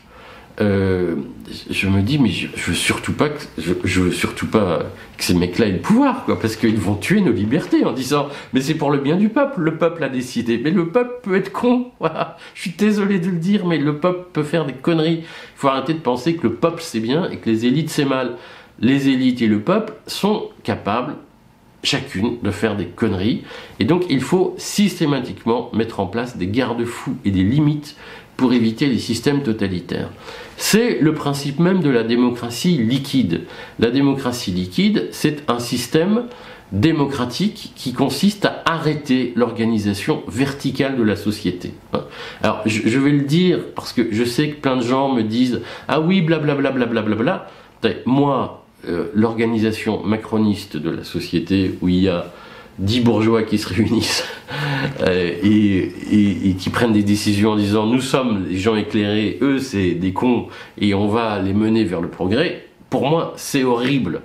euh, 0.61 1.17
je 1.69 1.87
me 1.87 2.01
dis 2.01 2.19
mais 2.19 2.31
je, 2.31 2.47
veux 2.49 2.75
surtout 2.75 3.13
pas 3.13 3.29
que 3.29 3.43
je, 3.59 4.01
veux 4.01 4.11
surtout 4.11 4.47
pas 4.47 4.85
que 5.19 5.23
ces 5.23 5.35
mecs-là 5.35 5.67
aient 5.67 5.73
le 5.73 5.81
pouvoir 5.81 6.25
quoi 6.25 6.41
parce 6.41 6.57
qu'ils 6.57 6.79
vont 6.79 6.95
tuer 6.95 7.21
nos 7.21 7.33
libertés 7.33 7.85
en 7.85 7.93
disant 7.93 8.29
mais 8.55 8.63
c'est 8.63 8.73
pour 8.73 8.91
le 8.91 8.97
bien 8.97 9.17
du 9.17 9.29
peuple 9.29 9.61
le 9.61 9.77
peuple 9.77 10.03
a 10.03 10.09
décidé. 10.09 10.59
Mais 10.63 10.71
le 10.71 10.89
peuple 10.89 11.17
peut 11.23 11.37
être 11.37 11.53
con 11.53 11.91
voilà. 12.01 12.39
Je 12.55 12.63
suis 12.63 12.71
désolé 12.71 13.19
de 13.19 13.29
le 13.29 13.37
dire 13.37 13.67
mais 13.67 13.77
le 13.77 13.99
peuple 13.99 14.29
peut 14.33 14.43
faire 14.43 14.65
des 14.65 14.73
conneries. 14.73 15.21
Il 15.21 15.57
faut 15.57 15.69
arrêter 15.69 15.93
de 15.93 15.99
penser 15.99 16.37
que 16.37 16.45
le 16.45 16.55
peuple 16.55 16.81
c'est 16.81 17.01
bien 17.01 17.29
et 17.31 17.37
que 17.37 17.51
les 17.51 17.67
élites 17.67 17.91
c'est 17.91 18.07
mal. 18.07 18.37
Les 18.81 19.09
élites 19.09 19.43
et 19.43 19.47
le 19.47 19.61
peuple 19.61 19.93
sont 20.07 20.49
capables 20.63 21.17
chacune 21.87 22.39
de 22.43 22.51
faire 22.51 22.77
des 22.77 22.87
conneries 22.87 23.45
et 23.81 23.85
donc 23.85 24.05
il 24.11 24.21
faut 24.21 24.55
systématiquement 24.59 25.71
mettre 25.73 26.01
en 26.01 26.07
place 26.07 26.37
des 26.37 26.49
garde-fous 26.49 27.17
et 27.25 27.31
des 27.31 27.43
limites 27.43 27.97
pour 28.37 28.53
éviter 28.53 28.87
les 28.87 28.99
systèmes 28.99 29.43
totalitaires. 29.43 30.11
C'est 30.57 30.99
le 31.01 31.15
principe 31.15 31.59
même 31.59 31.81
de 31.81 31.89
la 31.89 32.03
démocratie 32.03 32.77
liquide. 32.77 33.43
La 33.79 33.91
démocratie 33.91 34.51
liquide, 34.51 35.09
c'est 35.11 35.49
un 35.49 35.59
système 35.59 36.25
démocratique 36.73 37.73
qui 37.77 37.93
consiste 37.93 38.45
à 38.45 38.63
arrêter 38.67 39.33
l'organisation 39.37 40.23
verticale 40.29 40.97
de 40.97 41.03
la 41.03 41.17
société. 41.17 41.73
Hein. 41.93 42.03
Alors, 42.43 42.63
je, 42.67 42.99
vais 42.99 43.13
le 43.13 43.23
dire 43.23 43.61
parce 43.75 43.93
que 43.93 44.09
je 44.11 44.25
sais 44.25 44.51
que 44.51 44.61
plein 44.61 44.77
de 44.77 44.83
gens 44.83 45.13
me 45.15 45.23
disent 45.23 45.63
Ah 45.89 46.01
oui, 46.01 46.21
blablabla, 46.21 46.73
blablabla. 46.73 47.49
Moi, 48.05 48.66
euh, 48.89 49.07
l'organisation 49.15 50.03
macroniste 50.03 50.77
de 50.77 50.91
la 50.91 51.05
société 51.05 51.79
où 51.81 51.89
il 51.89 52.03
y 52.03 52.09
a 52.09 52.33
dix 52.79 53.01
bourgeois 53.01 53.43
qui 53.43 53.59
se 53.59 53.73
réunissent 53.73 54.25
euh, 55.01 55.33
et, 55.43 56.55
qui 56.59 56.71
prennent 56.71 56.93
des 56.93 57.03
décisions 57.03 57.53
en 57.53 57.57
disant 57.57 57.87
nous 57.87 58.01
sommes 58.01 58.47
les 58.49 58.59
gens 58.59 58.77
éclairés, 58.77 59.39
eux 59.41 59.59
c'est 59.59 59.93
des 59.93 60.13
cons 60.13 60.49
et 60.79 60.95
on 60.95 61.09
va 61.09 61.41
les 61.41 61.53
mener 61.53 61.85
vers 61.85 62.01
le 62.01 62.09
progrès, 62.09 62.67
pour 62.91 63.09
moi 63.09 63.35
c'est 63.37 63.65
horrible. 63.65 64.23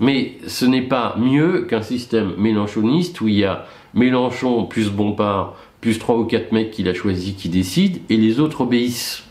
Mais 0.00 0.32
ce 0.46 0.64
n'est 0.64 0.82
pas 0.82 1.14
mieux 1.18 1.62
qu'un 1.62 1.82
système 1.82 2.32
mélanchoniste 2.36 3.20
où 3.20 3.28
il 3.28 3.36
y 3.36 3.44
a 3.44 3.66
Mélenchon 3.94 4.64
plus 4.64 4.90
Bompard 4.90 5.54
plus 5.82 5.98
trois 5.98 6.16
ou 6.16 6.24
quatre 6.24 6.52
mecs 6.52 6.70
qu'il 6.70 6.88
a 6.88 6.94
choisi 6.94 7.34
qui 7.34 7.48
décident 7.48 7.98
et 8.08 8.16
les 8.16 8.40
autres 8.40 8.62
obéissent. 8.62 9.24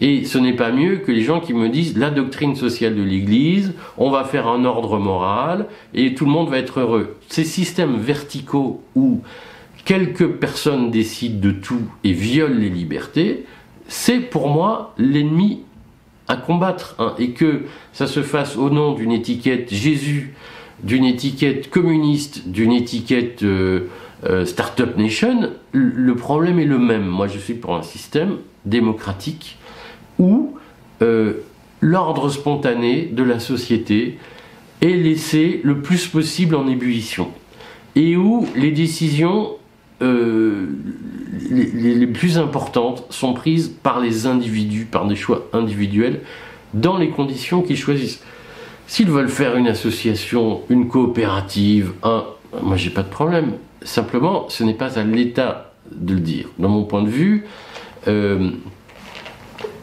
Et 0.00 0.24
ce 0.24 0.38
n'est 0.38 0.54
pas 0.54 0.72
mieux 0.72 0.96
que 0.96 1.12
les 1.12 1.22
gens 1.22 1.40
qui 1.40 1.54
me 1.54 1.68
disent 1.68 1.96
la 1.96 2.10
doctrine 2.10 2.56
sociale 2.56 2.96
de 2.96 3.02
l'Église, 3.02 3.74
on 3.96 4.10
va 4.10 4.24
faire 4.24 4.48
un 4.48 4.64
ordre 4.64 4.98
moral 4.98 5.66
et 5.94 6.14
tout 6.14 6.24
le 6.24 6.30
monde 6.30 6.48
va 6.48 6.58
être 6.58 6.80
heureux. 6.80 7.16
Ces 7.28 7.44
systèmes 7.44 7.96
verticaux 7.96 8.82
où 8.96 9.20
quelques 9.84 10.28
personnes 10.28 10.90
décident 10.90 11.40
de 11.40 11.52
tout 11.52 11.82
et 12.02 12.12
violent 12.12 12.58
les 12.58 12.70
libertés, 12.70 13.44
c'est 13.86 14.20
pour 14.20 14.48
moi 14.48 14.94
l'ennemi 14.98 15.60
à 16.26 16.36
combattre. 16.36 16.96
Hein. 16.98 17.14
et 17.18 17.30
que 17.30 17.64
ça 17.92 18.06
se 18.06 18.22
fasse 18.22 18.56
au 18.56 18.70
nom 18.70 18.94
d'une 18.94 19.12
étiquette 19.12 19.72
Jésus, 19.72 20.34
d'une 20.82 21.04
étiquette 21.04 21.70
communiste, 21.70 22.48
d'une 22.48 22.72
étiquette 22.72 23.42
euh, 23.42 23.88
euh, 24.24 24.46
Startup 24.46 24.96
Nation, 24.96 25.50
le 25.72 26.14
problème 26.14 26.58
est 26.58 26.64
le 26.64 26.78
même. 26.78 27.04
Moi, 27.04 27.28
je 27.28 27.38
suis 27.38 27.54
pour 27.54 27.74
un 27.74 27.82
système 27.82 28.38
démocratique 28.64 29.58
où 30.18 30.56
euh, 31.02 31.34
l'ordre 31.80 32.28
spontané 32.28 33.06
de 33.06 33.22
la 33.22 33.38
société 33.38 34.18
est 34.80 34.96
laissé 34.96 35.60
le 35.64 35.80
plus 35.80 36.06
possible 36.06 36.54
en 36.54 36.66
ébullition 36.66 37.30
et 37.96 38.16
où 38.16 38.46
les 38.56 38.70
décisions 38.70 39.50
euh, 40.02 40.66
les, 41.50 42.06
plus 42.06 42.38
importantes 42.38 43.04
sont 43.10 43.32
prises 43.32 43.68
par 43.68 44.00
les 44.00 44.26
individus, 44.26 44.84
par 44.84 45.06
des 45.06 45.16
choix 45.16 45.46
individuels, 45.52 46.20
dans 46.74 46.98
les 46.98 47.10
conditions 47.10 47.62
qu'ils 47.62 47.76
choisissent. 47.76 48.22
S'ils 48.86 49.10
veulent 49.10 49.28
faire 49.28 49.56
une 49.56 49.68
association, 49.68 50.62
une 50.68 50.88
coopérative, 50.88 51.92
un, 52.02 52.24
moi 52.62 52.76
j'ai 52.76 52.90
pas 52.90 53.02
de 53.02 53.08
problème. 53.08 53.52
Simplement, 53.82 54.48
ce 54.48 54.64
n'est 54.64 54.74
pas 54.74 54.98
à 54.98 55.04
l'État 55.04 55.72
de 55.90 56.14
le 56.14 56.20
dire. 56.20 56.48
Dans 56.58 56.68
mon 56.68 56.84
point 56.84 57.02
de 57.02 57.08
vue, 57.08 57.44
euh, 58.08 58.50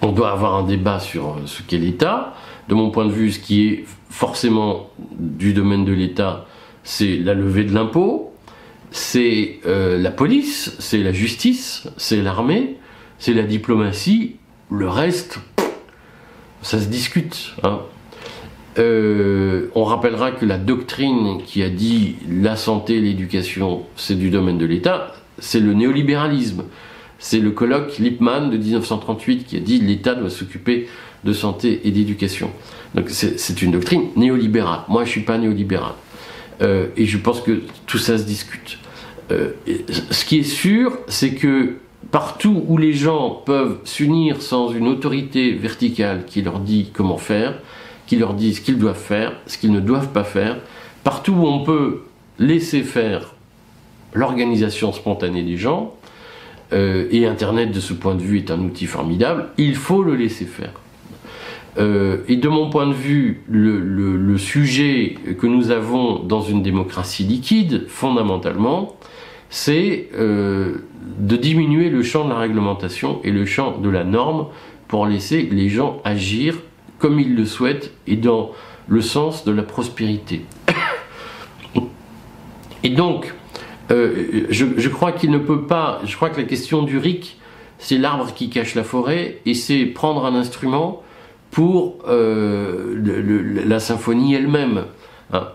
on 0.02 0.12
doit 0.12 0.32
avoir 0.32 0.56
un 0.56 0.64
débat 0.64 1.00
sur 1.00 1.38
ce 1.46 1.62
qu'est 1.62 1.78
l'État. 1.78 2.34
De 2.68 2.76
mon 2.76 2.92
point 2.92 3.06
de 3.06 3.12
vue, 3.12 3.32
ce 3.32 3.40
qui 3.40 3.68
est 3.68 3.86
forcément 4.10 4.90
du 5.12 5.54
domaine 5.54 5.86
de 5.86 5.94
l'État, 5.94 6.46
c'est 6.84 7.18
la 7.18 7.34
levée 7.34 7.64
de 7.64 7.74
l'impôt, 7.74 8.34
c'est 8.92 9.60
euh, 9.66 9.98
la 9.98 10.12
police, 10.12 10.76
c'est 10.80 11.00
la 11.00 11.12
justice, 11.12 11.88
c'est 11.98 12.22
l'armée, 12.22 12.78
c'est 13.20 13.34
la 13.34 13.44
diplomatie. 13.44 14.36
Le 14.70 14.88
reste, 14.88 15.40
ça 16.62 16.80
se 16.80 16.88
discute. 16.88 17.54
Hein. 17.64 17.80
Euh, 18.80 19.68
on 19.76 19.84
rappellera 19.84 20.32
que 20.32 20.46
la 20.46 20.58
doctrine 20.58 21.42
qui 21.46 21.62
a 21.62 21.70
dit 21.70 22.16
la 22.30 22.56
santé, 22.56 23.00
l'éducation, 23.00 23.84
c'est 23.96 24.16
du 24.16 24.30
domaine 24.30 24.58
de 24.58 24.66
l'État, 24.66 25.14
c'est 25.40 25.60
le 25.60 25.74
néolibéralisme. 25.74 26.64
C'est 27.24 27.40
le 27.40 27.52
colloque 27.52 28.00
Lippmann 28.00 28.50
de 28.50 28.58
1938 28.58 29.46
qui 29.46 29.56
a 29.56 29.60
dit 29.60 29.80
l'État 29.80 30.16
doit 30.16 30.32
s'occuper 30.32 30.88
de 31.24 31.34
santé 31.34 31.82
et 31.84 31.92
d'éducation. 31.92 32.50
Donc 32.96 33.12
c'est 33.12 33.62
une 33.62 33.72
doctrine 33.72 34.08
néolibérale. 34.16 34.82
Moi, 34.90 35.04
je 35.04 35.10
ne 35.10 35.12
suis 35.12 35.22
pas 35.22 35.38
néolibéral. 35.38 35.94
Euh, 36.64 36.88
et 36.98 37.06
je 37.06 37.18
pense 37.20 37.42
que 37.42 37.62
tout 37.86 38.00
ça 38.00 38.18
se 38.18 38.24
discute. 38.24 38.80
Euh, 39.32 39.52
ce 40.10 40.26
qui 40.26 40.40
est 40.40 40.44
sûr, 40.44 40.98
c'est 41.08 41.36
que 41.36 41.76
partout 42.10 42.64
où 42.68 42.78
les 42.78 42.94
gens 42.94 43.30
peuvent 43.46 43.78
s'unir 43.84 44.42
sans 44.42 44.72
une 44.72 44.88
autorité 44.88 45.54
verticale 45.54 46.26
qui 46.26 46.42
leur 46.42 46.60
dit 46.60 46.90
comment 46.92 47.20
faire, 47.20 47.60
qui 48.08 48.16
leur 48.16 48.34
dit 48.34 48.56
ce 48.56 48.62
qu'ils 48.62 48.80
doivent 48.80 49.00
faire, 49.00 49.34
ce 49.46 49.60
qu'ils 49.60 49.72
ne 49.72 49.80
doivent 49.80 50.12
pas 50.12 50.24
faire, 50.24 50.58
partout 51.04 51.34
où 51.34 51.46
on 51.46 51.64
peut 51.64 52.02
laisser 52.40 52.82
faire 52.82 53.36
l'organisation 54.14 54.92
spontanée 54.92 55.44
des 55.44 55.56
gens, 55.56 55.96
euh, 56.74 57.08
et 57.12 57.26
Internet 57.26 57.72
de 57.72 57.80
ce 57.80 57.94
point 57.94 58.16
de 58.16 58.22
vue 58.22 58.38
est 58.38 58.52
un 58.52 58.60
outil 58.60 58.86
formidable, 58.86 59.48
il 59.58 59.76
faut 59.76 60.04
le 60.04 60.16
laisser 60.16 60.46
faire. 60.46 60.74
Euh, 61.78 62.18
et 62.28 62.36
de 62.36 62.50
mon 62.50 62.70
point 62.70 62.88
de 62.88 62.94
vue, 62.94 63.42
le, 63.50 64.38
sujet 64.38 65.16
que 65.40 65.48
nous 65.48 65.72
avons 65.72 66.20
dans 66.20 66.42
une 66.42 66.64
démocratie 66.64 67.24
liquide, 67.24 67.86
fondamentalement, 67.88 68.96
c'est 69.50 70.10
euh, 70.16 70.78
de 71.20 71.36
diminuer 71.36 71.90
le 71.90 72.02
champ 72.02 72.26
de 72.26 72.30
la 72.30 72.40
réglementation 72.40 73.20
et 73.24 73.32
le 73.32 73.46
champ 73.46 73.78
de 73.78 73.90
la 73.90 74.04
norme 74.04 74.48
pour 74.88 75.06
laisser 75.06 75.48
les 75.52 75.70
gens 75.70 76.02
agir 76.04 76.58
comme 76.98 77.20
ils 77.20 77.36
le 77.36 77.46
souhaitent 77.46 77.94
et 78.08 78.16
dans 78.16 78.52
le 78.88 79.02
sens 79.02 79.46
de 79.46 79.52
la 79.52 79.64
prospérité. 79.64 80.42
Et 82.84 82.90
donc, 82.90 83.32
euh, 83.92 84.46
je, 84.50 84.90
crois 84.90 85.12
qu'il 85.12 85.32
ne 85.32 85.38
peut 85.38 85.64
pas, 85.64 86.02
je 86.06 86.16
crois 86.16 86.30
que 86.30 86.40
la 86.40 86.48
question 86.48 86.84
du 86.84 86.98
RIC, 86.98 87.38
c'est 87.78 87.98
l'arbre 87.98 88.34
qui 88.34 88.50
cache 88.50 88.76
la 88.76 88.84
forêt, 88.84 89.40
et 89.46 89.54
c'est 89.54 89.86
prendre 89.86 90.26
un 90.26 90.36
instrument 90.36 91.04
pour 91.50 91.98
euh, 92.08 92.96
la 93.66 93.80
symphonie 93.80 94.34
elle-même. 94.34 94.86
Hein. 95.34 95.48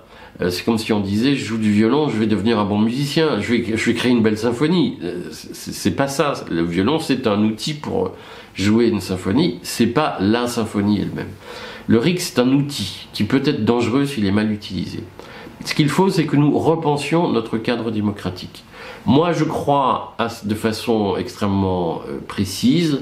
Euh, 0.42 0.50
c'est 0.50 0.64
comme 0.64 0.76
si 0.76 0.92
on 0.92 1.00
disait, 1.00 1.34
je 1.34 1.44
joue 1.44 1.56
du 1.56 1.72
violon, 1.72 2.08
je 2.08 2.18
vais 2.18 2.26
devenir 2.26 2.58
un 2.58 2.66
bon 2.66 2.78
musicien, 2.78 3.40
je 3.40 3.54
vais, 3.54 3.76
je 3.76 3.84
vais 3.86 3.94
créer 3.94 4.12
une 4.12 4.22
belle 4.22 4.36
symphonie. 4.36 4.98
C'est 5.30 5.96
pas 5.96 6.08
ça. 6.08 6.34
Le 6.50 6.62
violon, 6.62 6.98
c'est 6.98 7.26
un 7.26 7.42
outil 7.42 7.72
pour 7.72 8.12
jouer 8.54 8.88
une 8.88 9.00
symphonie, 9.00 9.58
c'est 9.62 9.86
pas 9.86 10.18
la 10.20 10.46
symphonie 10.46 11.00
elle-même. 11.00 11.30
Le 11.86 11.98
RIC, 11.98 12.20
c'est 12.20 12.38
un 12.40 12.52
outil 12.52 13.06
qui 13.12 13.24
peut 13.24 13.42
être 13.44 13.64
dangereux 13.64 14.04
s'il 14.04 14.26
est 14.26 14.32
mal 14.32 14.50
utilisé. 14.50 15.00
Ce 15.64 15.74
qu'il 15.74 15.88
faut, 15.88 16.10
c'est 16.10 16.26
que 16.26 16.36
nous 16.36 16.58
repensions 16.58 17.28
notre 17.28 17.58
cadre 17.58 17.90
démocratique. 17.90 18.64
Moi, 19.06 19.32
je 19.32 19.44
crois 19.44 20.16
de 20.44 20.54
façon 20.54 21.16
extrêmement 21.16 22.02
euh, 22.08 22.18
précise 22.26 23.00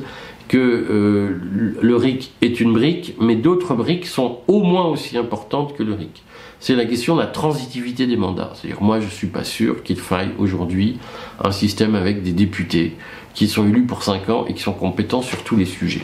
que 0.48 0.58
euh, 0.58 1.38
le 1.80 1.96
RIC 1.96 2.32
est 2.42 2.60
une 2.60 2.72
brique, 2.74 3.16
mais 3.18 3.34
d'autres 3.34 3.74
briques 3.74 4.06
sont 4.06 4.40
au 4.46 4.62
moins 4.62 4.84
aussi 4.84 5.16
importantes 5.16 5.74
que 5.74 5.82
le 5.82 5.94
RIC. 5.94 6.22
C'est 6.60 6.76
la 6.76 6.84
question 6.84 7.16
de 7.16 7.20
la 7.20 7.26
transitivité 7.26 8.06
des 8.06 8.16
mandats. 8.16 8.52
C'est-à-dire, 8.54 8.82
moi, 8.82 9.00
je 9.00 9.06
ne 9.06 9.10
suis 9.10 9.26
pas 9.26 9.44
sûr 9.44 9.82
qu'il 9.82 9.98
faille 9.98 10.30
aujourd'hui 10.38 10.98
un 11.42 11.50
système 11.50 11.94
avec 11.94 12.22
des 12.22 12.32
députés 12.32 12.96
qui 13.34 13.48
sont 13.48 13.66
élus 13.66 13.84
pour 13.84 14.02
5 14.02 14.28
ans 14.28 14.44
et 14.46 14.54
qui 14.54 14.62
sont 14.62 14.72
compétents 14.72 15.22
sur 15.22 15.42
tous 15.42 15.56
les 15.56 15.64
sujets. 15.64 16.02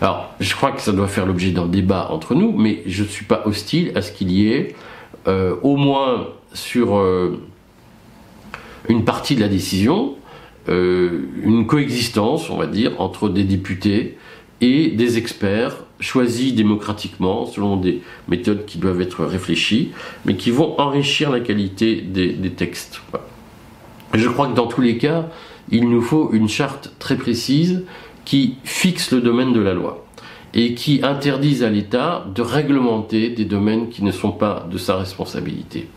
Alors, 0.00 0.34
je 0.40 0.54
crois 0.54 0.72
que 0.72 0.80
ça 0.80 0.92
doit 0.92 1.06
faire 1.06 1.24
l'objet 1.24 1.50
d'un 1.50 1.66
débat 1.66 2.08
entre 2.10 2.34
nous, 2.34 2.52
mais 2.52 2.82
je 2.86 3.04
ne 3.04 3.08
suis 3.08 3.24
pas 3.24 3.42
hostile 3.46 3.92
à 3.94 4.02
ce 4.02 4.12
qu'il 4.12 4.30
y 4.30 4.48
ait 4.48 4.74
euh, 5.26 5.56
au 5.62 5.76
moins 5.76 6.28
sur 6.52 6.96
euh, 6.96 7.40
une 8.88 9.04
partie 9.04 9.36
de 9.36 9.40
la 9.40 9.48
décision, 9.48 10.16
euh, 10.68 11.22
une 11.42 11.66
coexistence, 11.66 12.50
on 12.50 12.56
va 12.56 12.66
dire, 12.66 13.00
entre 13.00 13.28
des 13.28 13.44
députés 13.44 14.18
et 14.60 14.88
des 14.88 15.18
experts 15.18 15.84
choisis 16.00 16.54
démocratiquement 16.54 17.46
selon 17.46 17.76
des 17.76 18.02
méthodes 18.28 18.66
qui 18.66 18.78
doivent 18.78 19.00
être 19.00 19.24
réfléchies, 19.24 19.92
mais 20.26 20.36
qui 20.36 20.50
vont 20.50 20.78
enrichir 20.78 21.30
la 21.30 21.40
qualité 21.40 22.02
des, 22.02 22.50
textes. 22.50 23.00
Je 24.12 24.28
crois 24.28 24.48
que 24.48 24.54
dans 24.54 24.66
tous 24.66 24.82
les 24.82 24.98
cas, 24.98 25.26
il 25.70 25.88
nous 25.88 26.02
faut 26.02 26.30
une 26.32 26.48
charte 26.48 26.92
très 26.98 27.16
précise 27.16 27.84
qui 28.24 28.56
fixe 28.64 29.12
le 29.12 29.20
domaine 29.20 29.52
de 29.52 29.60
la 29.60 29.72
loi 29.72 30.03
et 30.54 30.74
qui 30.74 31.00
interdise 31.02 31.64
à 31.64 31.68
l'État 31.68 32.24
de 32.32 32.40
réglementer 32.40 33.30
des 33.30 33.44
domaines 33.44 33.88
qui 33.88 34.04
ne 34.04 34.12
sont 34.12 34.30
pas 34.30 34.66
de 34.70 34.78
sa 34.78 34.96
responsabilité. 34.96 35.88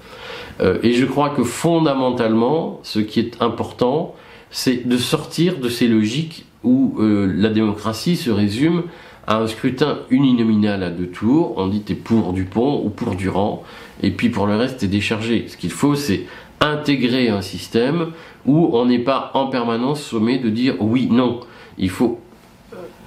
Euh, 0.59 0.79
et 0.81 0.93
je 0.93 1.05
crois 1.05 1.29
que 1.29 1.43
fondamentalement, 1.43 2.79
ce 2.83 2.99
qui 2.99 3.19
est 3.19 3.41
important, 3.41 4.15
c'est 4.49 4.87
de 4.87 4.97
sortir 4.97 5.59
de 5.59 5.69
ces 5.69 5.87
logiques 5.87 6.45
où 6.63 6.95
euh, 6.99 7.31
la 7.35 7.49
démocratie 7.49 8.15
se 8.15 8.31
résume 8.31 8.83
à 9.27 9.37
un 9.37 9.47
scrutin 9.47 9.99
uninominal 10.09 10.83
à 10.83 10.89
deux 10.89 11.07
tours. 11.07 11.53
On 11.57 11.67
dit 11.67 11.81
t'es 11.81 11.93
pour 11.93 12.33
Dupont 12.33 12.81
ou 12.83 12.89
pour 12.89 13.15
Durand, 13.15 13.63
et 14.01 14.09
puis 14.09 14.29
pour 14.29 14.47
le 14.47 14.55
reste 14.55 14.79
t'es 14.79 14.87
déchargé. 14.87 15.45
Ce 15.47 15.57
qu'il 15.57 15.69
faut, 15.69 15.95
c'est 15.95 16.25
intégrer 16.59 17.29
un 17.29 17.41
système 17.41 18.07
où 18.47 18.69
on 18.73 18.85
n'est 18.85 18.99
pas 18.99 19.29
en 19.35 19.47
permanence 19.47 20.01
sommé 20.01 20.39
de 20.39 20.49
dire 20.49 20.75
oui, 20.79 21.07
non. 21.11 21.41
Il 21.77 21.91
faut. 21.91 22.19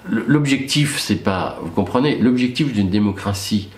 L'objectif, 0.08 0.98
c'est 0.98 1.22
pas. 1.22 1.58
Vous 1.62 1.70
comprenez 1.70 2.16
L'objectif 2.16 2.72
d'une 2.72 2.88
démocratie, 2.88 3.68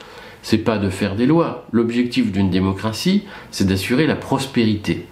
c'est 0.43 0.59
pas 0.59 0.79
de 0.79 0.89
faire 0.89 1.17
des 1.17 1.27
lois. 1.27 1.67
L'objectif 1.73 2.31
d'une 2.31 2.51
démocratie, 2.51 3.25
c'est 3.51 3.67
d'assurer 3.67 4.07
la 4.07 4.17
prospérité. 4.17 5.07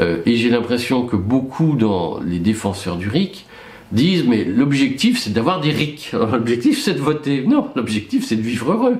Euh, 0.00 0.22
et 0.26 0.36
j'ai 0.36 0.50
l'impression 0.50 1.06
que 1.06 1.16
beaucoup 1.16 1.76
dans 1.76 2.20
les 2.20 2.38
défenseurs 2.38 2.96
du 2.96 3.08
RIC 3.08 3.46
disent 3.92 4.24
mais 4.24 4.44
l'objectif 4.44 5.18
c'est 5.18 5.32
d'avoir 5.32 5.60
des 5.60 5.70
RIC, 5.70 6.12
l'objectif 6.32 6.80
c'est 6.82 6.94
de 6.94 7.00
voter. 7.00 7.44
Non, 7.46 7.68
l'objectif 7.74 8.24
c'est 8.24 8.36
de 8.36 8.42
vivre 8.42 8.72
heureux. 8.72 8.98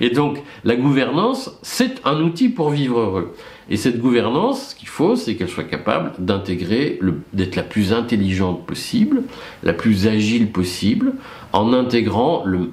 Et 0.00 0.10
donc 0.10 0.42
la 0.64 0.76
gouvernance 0.76 1.50
c'est 1.62 2.00
un 2.04 2.20
outil 2.22 2.48
pour 2.48 2.70
vivre 2.70 3.00
heureux. 3.00 3.34
Et 3.70 3.76
cette 3.76 4.00
gouvernance, 4.00 4.70
ce 4.70 4.74
qu'il 4.74 4.88
faut, 4.88 5.14
c'est 5.14 5.34
qu'elle 5.34 5.48
soit 5.48 5.64
capable 5.64 6.12
d'intégrer, 6.18 6.98
d'être 7.34 7.56
la 7.56 7.62
plus 7.62 7.92
intelligente 7.92 8.64
possible, 8.66 9.22
la 9.62 9.74
plus 9.74 10.06
agile 10.06 10.50
possible, 10.50 11.12
en 11.52 11.72
intégrant 11.72 12.44
le, 12.46 12.70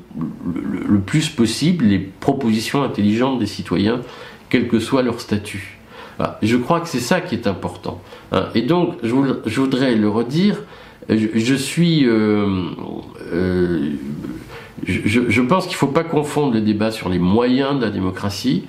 plus 1.06 1.30
possible 1.30 1.86
les 1.86 2.00
propositions 2.00 2.82
intelligentes 2.82 3.40
des 3.40 3.46
citoyens, 3.46 4.02
quel 4.50 4.68
que 4.68 4.80
soit 4.80 5.02
leur 5.02 5.20
statut. 5.20 5.80
Je 6.42 6.56
crois 6.56 6.80
que 6.80 6.88
c'est 6.88 7.00
ça 7.00 7.20
qui 7.20 7.36
est 7.36 7.46
important. 7.46 8.02
Hein. 8.32 8.46
Et 8.56 8.62
donc, 8.62 8.96
je 9.04 9.60
voudrais 9.60 9.96
le 9.96 10.10
redire, 10.10 10.64
je, 11.10 11.56
suis... 11.56 12.08
Euh, 12.08 12.48
euh, 13.34 13.92
je, 14.86 15.42
pense 15.42 15.66
qu'il 15.66 15.74
ne 15.74 15.78
faut 15.78 15.88
pas 15.88 16.04
confondre 16.04 16.54
le 16.54 16.62
débat 16.62 16.92
sur 16.92 17.10
les 17.10 17.20
moyens 17.20 17.78
de 17.80 17.86
la 17.86 17.92
démocratie 17.92 18.64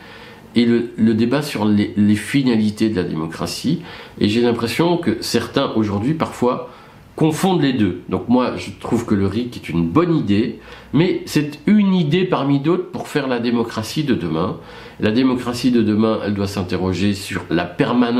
et 0.56 0.64
le, 0.64 1.14
débat 1.14 1.42
sur 1.42 1.66
les, 1.66 2.16
finalités 2.16 2.88
de 2.88 2.96
la 2.96 3.04
démocratie. 3.04 3.82
Et 4.18 4.28
j'ai 4.28 4.40
l'impression 4.40 4.96
que 4.96 5.18
certains, 5.20 5.70
aujourd'hui, 5.76 6.14
parfois, 6.14 6.70
confondent 7.14 7.62
les 7.62 7.74
deux. 7.74 8.00
Donc 8.08 8.28
moi, 8.28 8.56
je 8.56 8.70
trouve 8.80 9.04
que 9.04 9.14
le 9.14 9.26
RIC 9.26 9.56
est 9.56 9.68
une 9.68 9.86
bonne 9.86 10.16
idée, 10.16 10.58
mais 10.94 11.22
c'est 11.26 11.60
une 11.66 11.94
idée 11.94 12.24
parmi 12.24 12.58
d'autres 12.58 12.90
pour 12.90 13.06
faire 13.06 13.28
la 13.28 13.38
démocratie 13.38 14.04
de 14.04 14.14
demain. 14.14 14.56
La 14.98 15.10
démocratie 15.10 15.70
de 15.70 15.82
demain, 15.82 16.20
elle 16.24 16.34
doit 16.34 16.46
s'interroger 16.46 17.12
sur 17.12 17.44
la, 17.50 17.76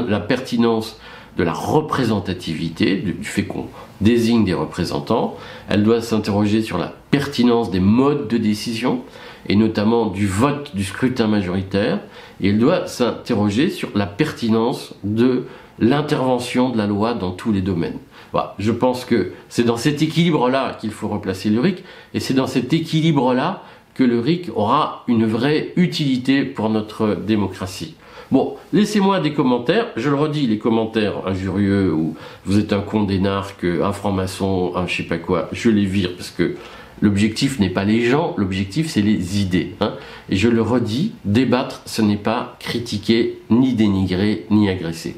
la 0.09 0.21
pertinence 0.21 1.01
de 1.39 1.43
la 1.43 1.53
représentativité, 1.53 2.97
du 2.97 3.25
fait 3.25 3.45
qu'on 3.45 3.67
désigne 4.01 4.45
des 4.45 4.55
représentants. 4.55 5.37
Elle 5.69 5.85
doit 5.85 6.03
s'interroger 6.03 6.63
sur 6.63 6.77
la 6.77 6.93
pertinence 7.11 7.71
des 7.71 7.81
modes 7.81 8.29
de 8.29 8.39
décision, 8.39 9.03
et 9.49 9.57
notamment 9.57 10.07
du 10.07 10.27
vote 10.27 10.75
du 10.75 10.85
scrutin 10.85 11.27
majoritaire. 11.27 12.01
Et 12.41 12.51
elle 12.51 12.59
doit 12.59 12.87
s'interroger 12.87 13.71
sur 13.71 13.91
la 13.95 14.07
pertinence 14.07 14.95
de 15.05 15.45
l'intervention 15.79 16.71
de 16.71 16.79
la 16.79 16.87
loi 16.87 17.15
dans 17.15 17.33
tous 17.33 17.53
les 17.53 17.61
domaines. 17.61 17.99
Voilà, 18.33 18.55
je 18.59 18.73
pense 18.73 19.05
que 19.05 19.33
c'est 19.49 19.65
dans 19.65 19.77
cet 19.77 20.03
équilibre-là 20.03 20.77
qu'il 20.81 20.91
faut 20.91 21.09
replacer 21.09 21.51
le 21.51 21.61
RIC, 21.61 21.85
et 22.15 22.21
c'est 22.21 22.35
dans 22.35 22.47
cet 22.47 22.73
équilibre-là 22.73 23.63
que 23.95 24.05
le 24.05 24.21
RIC 24.21 24.51
aura 24.55 25.05
une 25.09 25.27
vraie 25.27 25.73
utilité 25.77 26.45
pour 26.45 26.69
notre 26.69 27.15
démocratie. 27.15 27.95
Bon, 28.31 28.57
laissez-moi 28.73 29.21
des 29.21 29.33
commentaires. 29.33 29.87
Je 29.97 30.11
le 30.11 30.17
redis, 30.17 30.49
les 30.49 30.59
commentaires 30.59 31.27
injurieux 31.27 31.93
ou 31.93 32.17
vous 32.45 32.59
êtes 32.59 32.73
un 32.73 32.81
con 32.81 33.05
d'énarque, 33.05 33.65
un 33.65 33.93
franc-maçon, 33.93 34.73
un 34.75 34.87
je 34.87 34.97
sais 34.97 35.03
pas 35.05 35.19
quoi, 35.19 35.49
je 35.53 35.71
les 35.71 35.85
vire 35.85 36.11
parce 36.17 36.31
que 36.31 36.57
l'objectif 37.01 37.59
n'est 37.59 37.71
pas 37.71 37.85
les 37.85 38.05
gens, 38.05 38.35
l'objectif 38.37 38.89
c'est 38.89 39.03
les 39.03 39.41
idées. 39.41 39.75
Hein. 39.81 39.95
Et 40.29 40.37
je 40.37 40.49
le 40.49 40.63
redis, 40.63 41.13
débattre, 41.25 41.83
ce 41.87 42.03
n'est 42.03 42.17
pas 42.17 42.57
critiquer, 42.59 43.39
ni 43.51 43.75
dénigrer, 43.75 44.47
ni 44.51 44.69
agresser. 44.69 45.17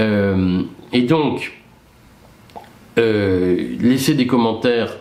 Euh, 0.00 0.62
et 0.92 1.02
donc, 1.02 1.52
euh, 2.98 3.76
laissez 3.80 4.14
des 4.14 4.26
commentaires 4.26 4.96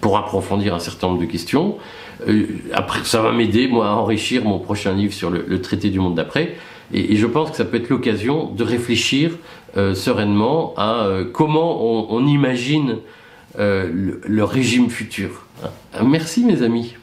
pour 0.00 0.16
approfondir 0.16 0.74
un 0.74 0.78
certain 0.78 1.08
nombre 1.08 1.20
de 1.20 1.26
questions. 1.26 1.76
Euh, 2.26 2.46
après, 2.72 3.00
ça 3.04 3.22
va 3.22 3.32
m'aider, 3.32 3.68
moi, 3.68 3.88
à 3.88 3.92
enrichir 3.92 4.44
mon 4.44 4.58
prochain 4.58 4.92
livre 4.92 5.12
sur 5.12 5.30
le, 5.30 5.60
traité 5.60 5.90
du 5.90 5.98
monde 5.98 6.14
d'après. 6.14 6.54
Et, 6.92 7.16
je 7.16 7.26
pense 7.26 7.50
que 7.50 7.56
ça 7.56 7.64
peut 7.64 7.76
être 7.76 7.90
l'occasion 7.90 8.46
de 8.46 8.64
réfléchir 8.64 9.32
euh, 9.76 9.94
sereinement 9.94 10.74
à 10.76 11.04
euh, 11.04 11.24
comment 11.30 12.12
on, 12.12 12.26
imagine 12.26 12.96
le, 13.58 14.44
régime 14.44 14.88
futur. 14.90 15.46
Merci, 16.02 16.44
mes 16.44 16.62
amis. 16.62 16.94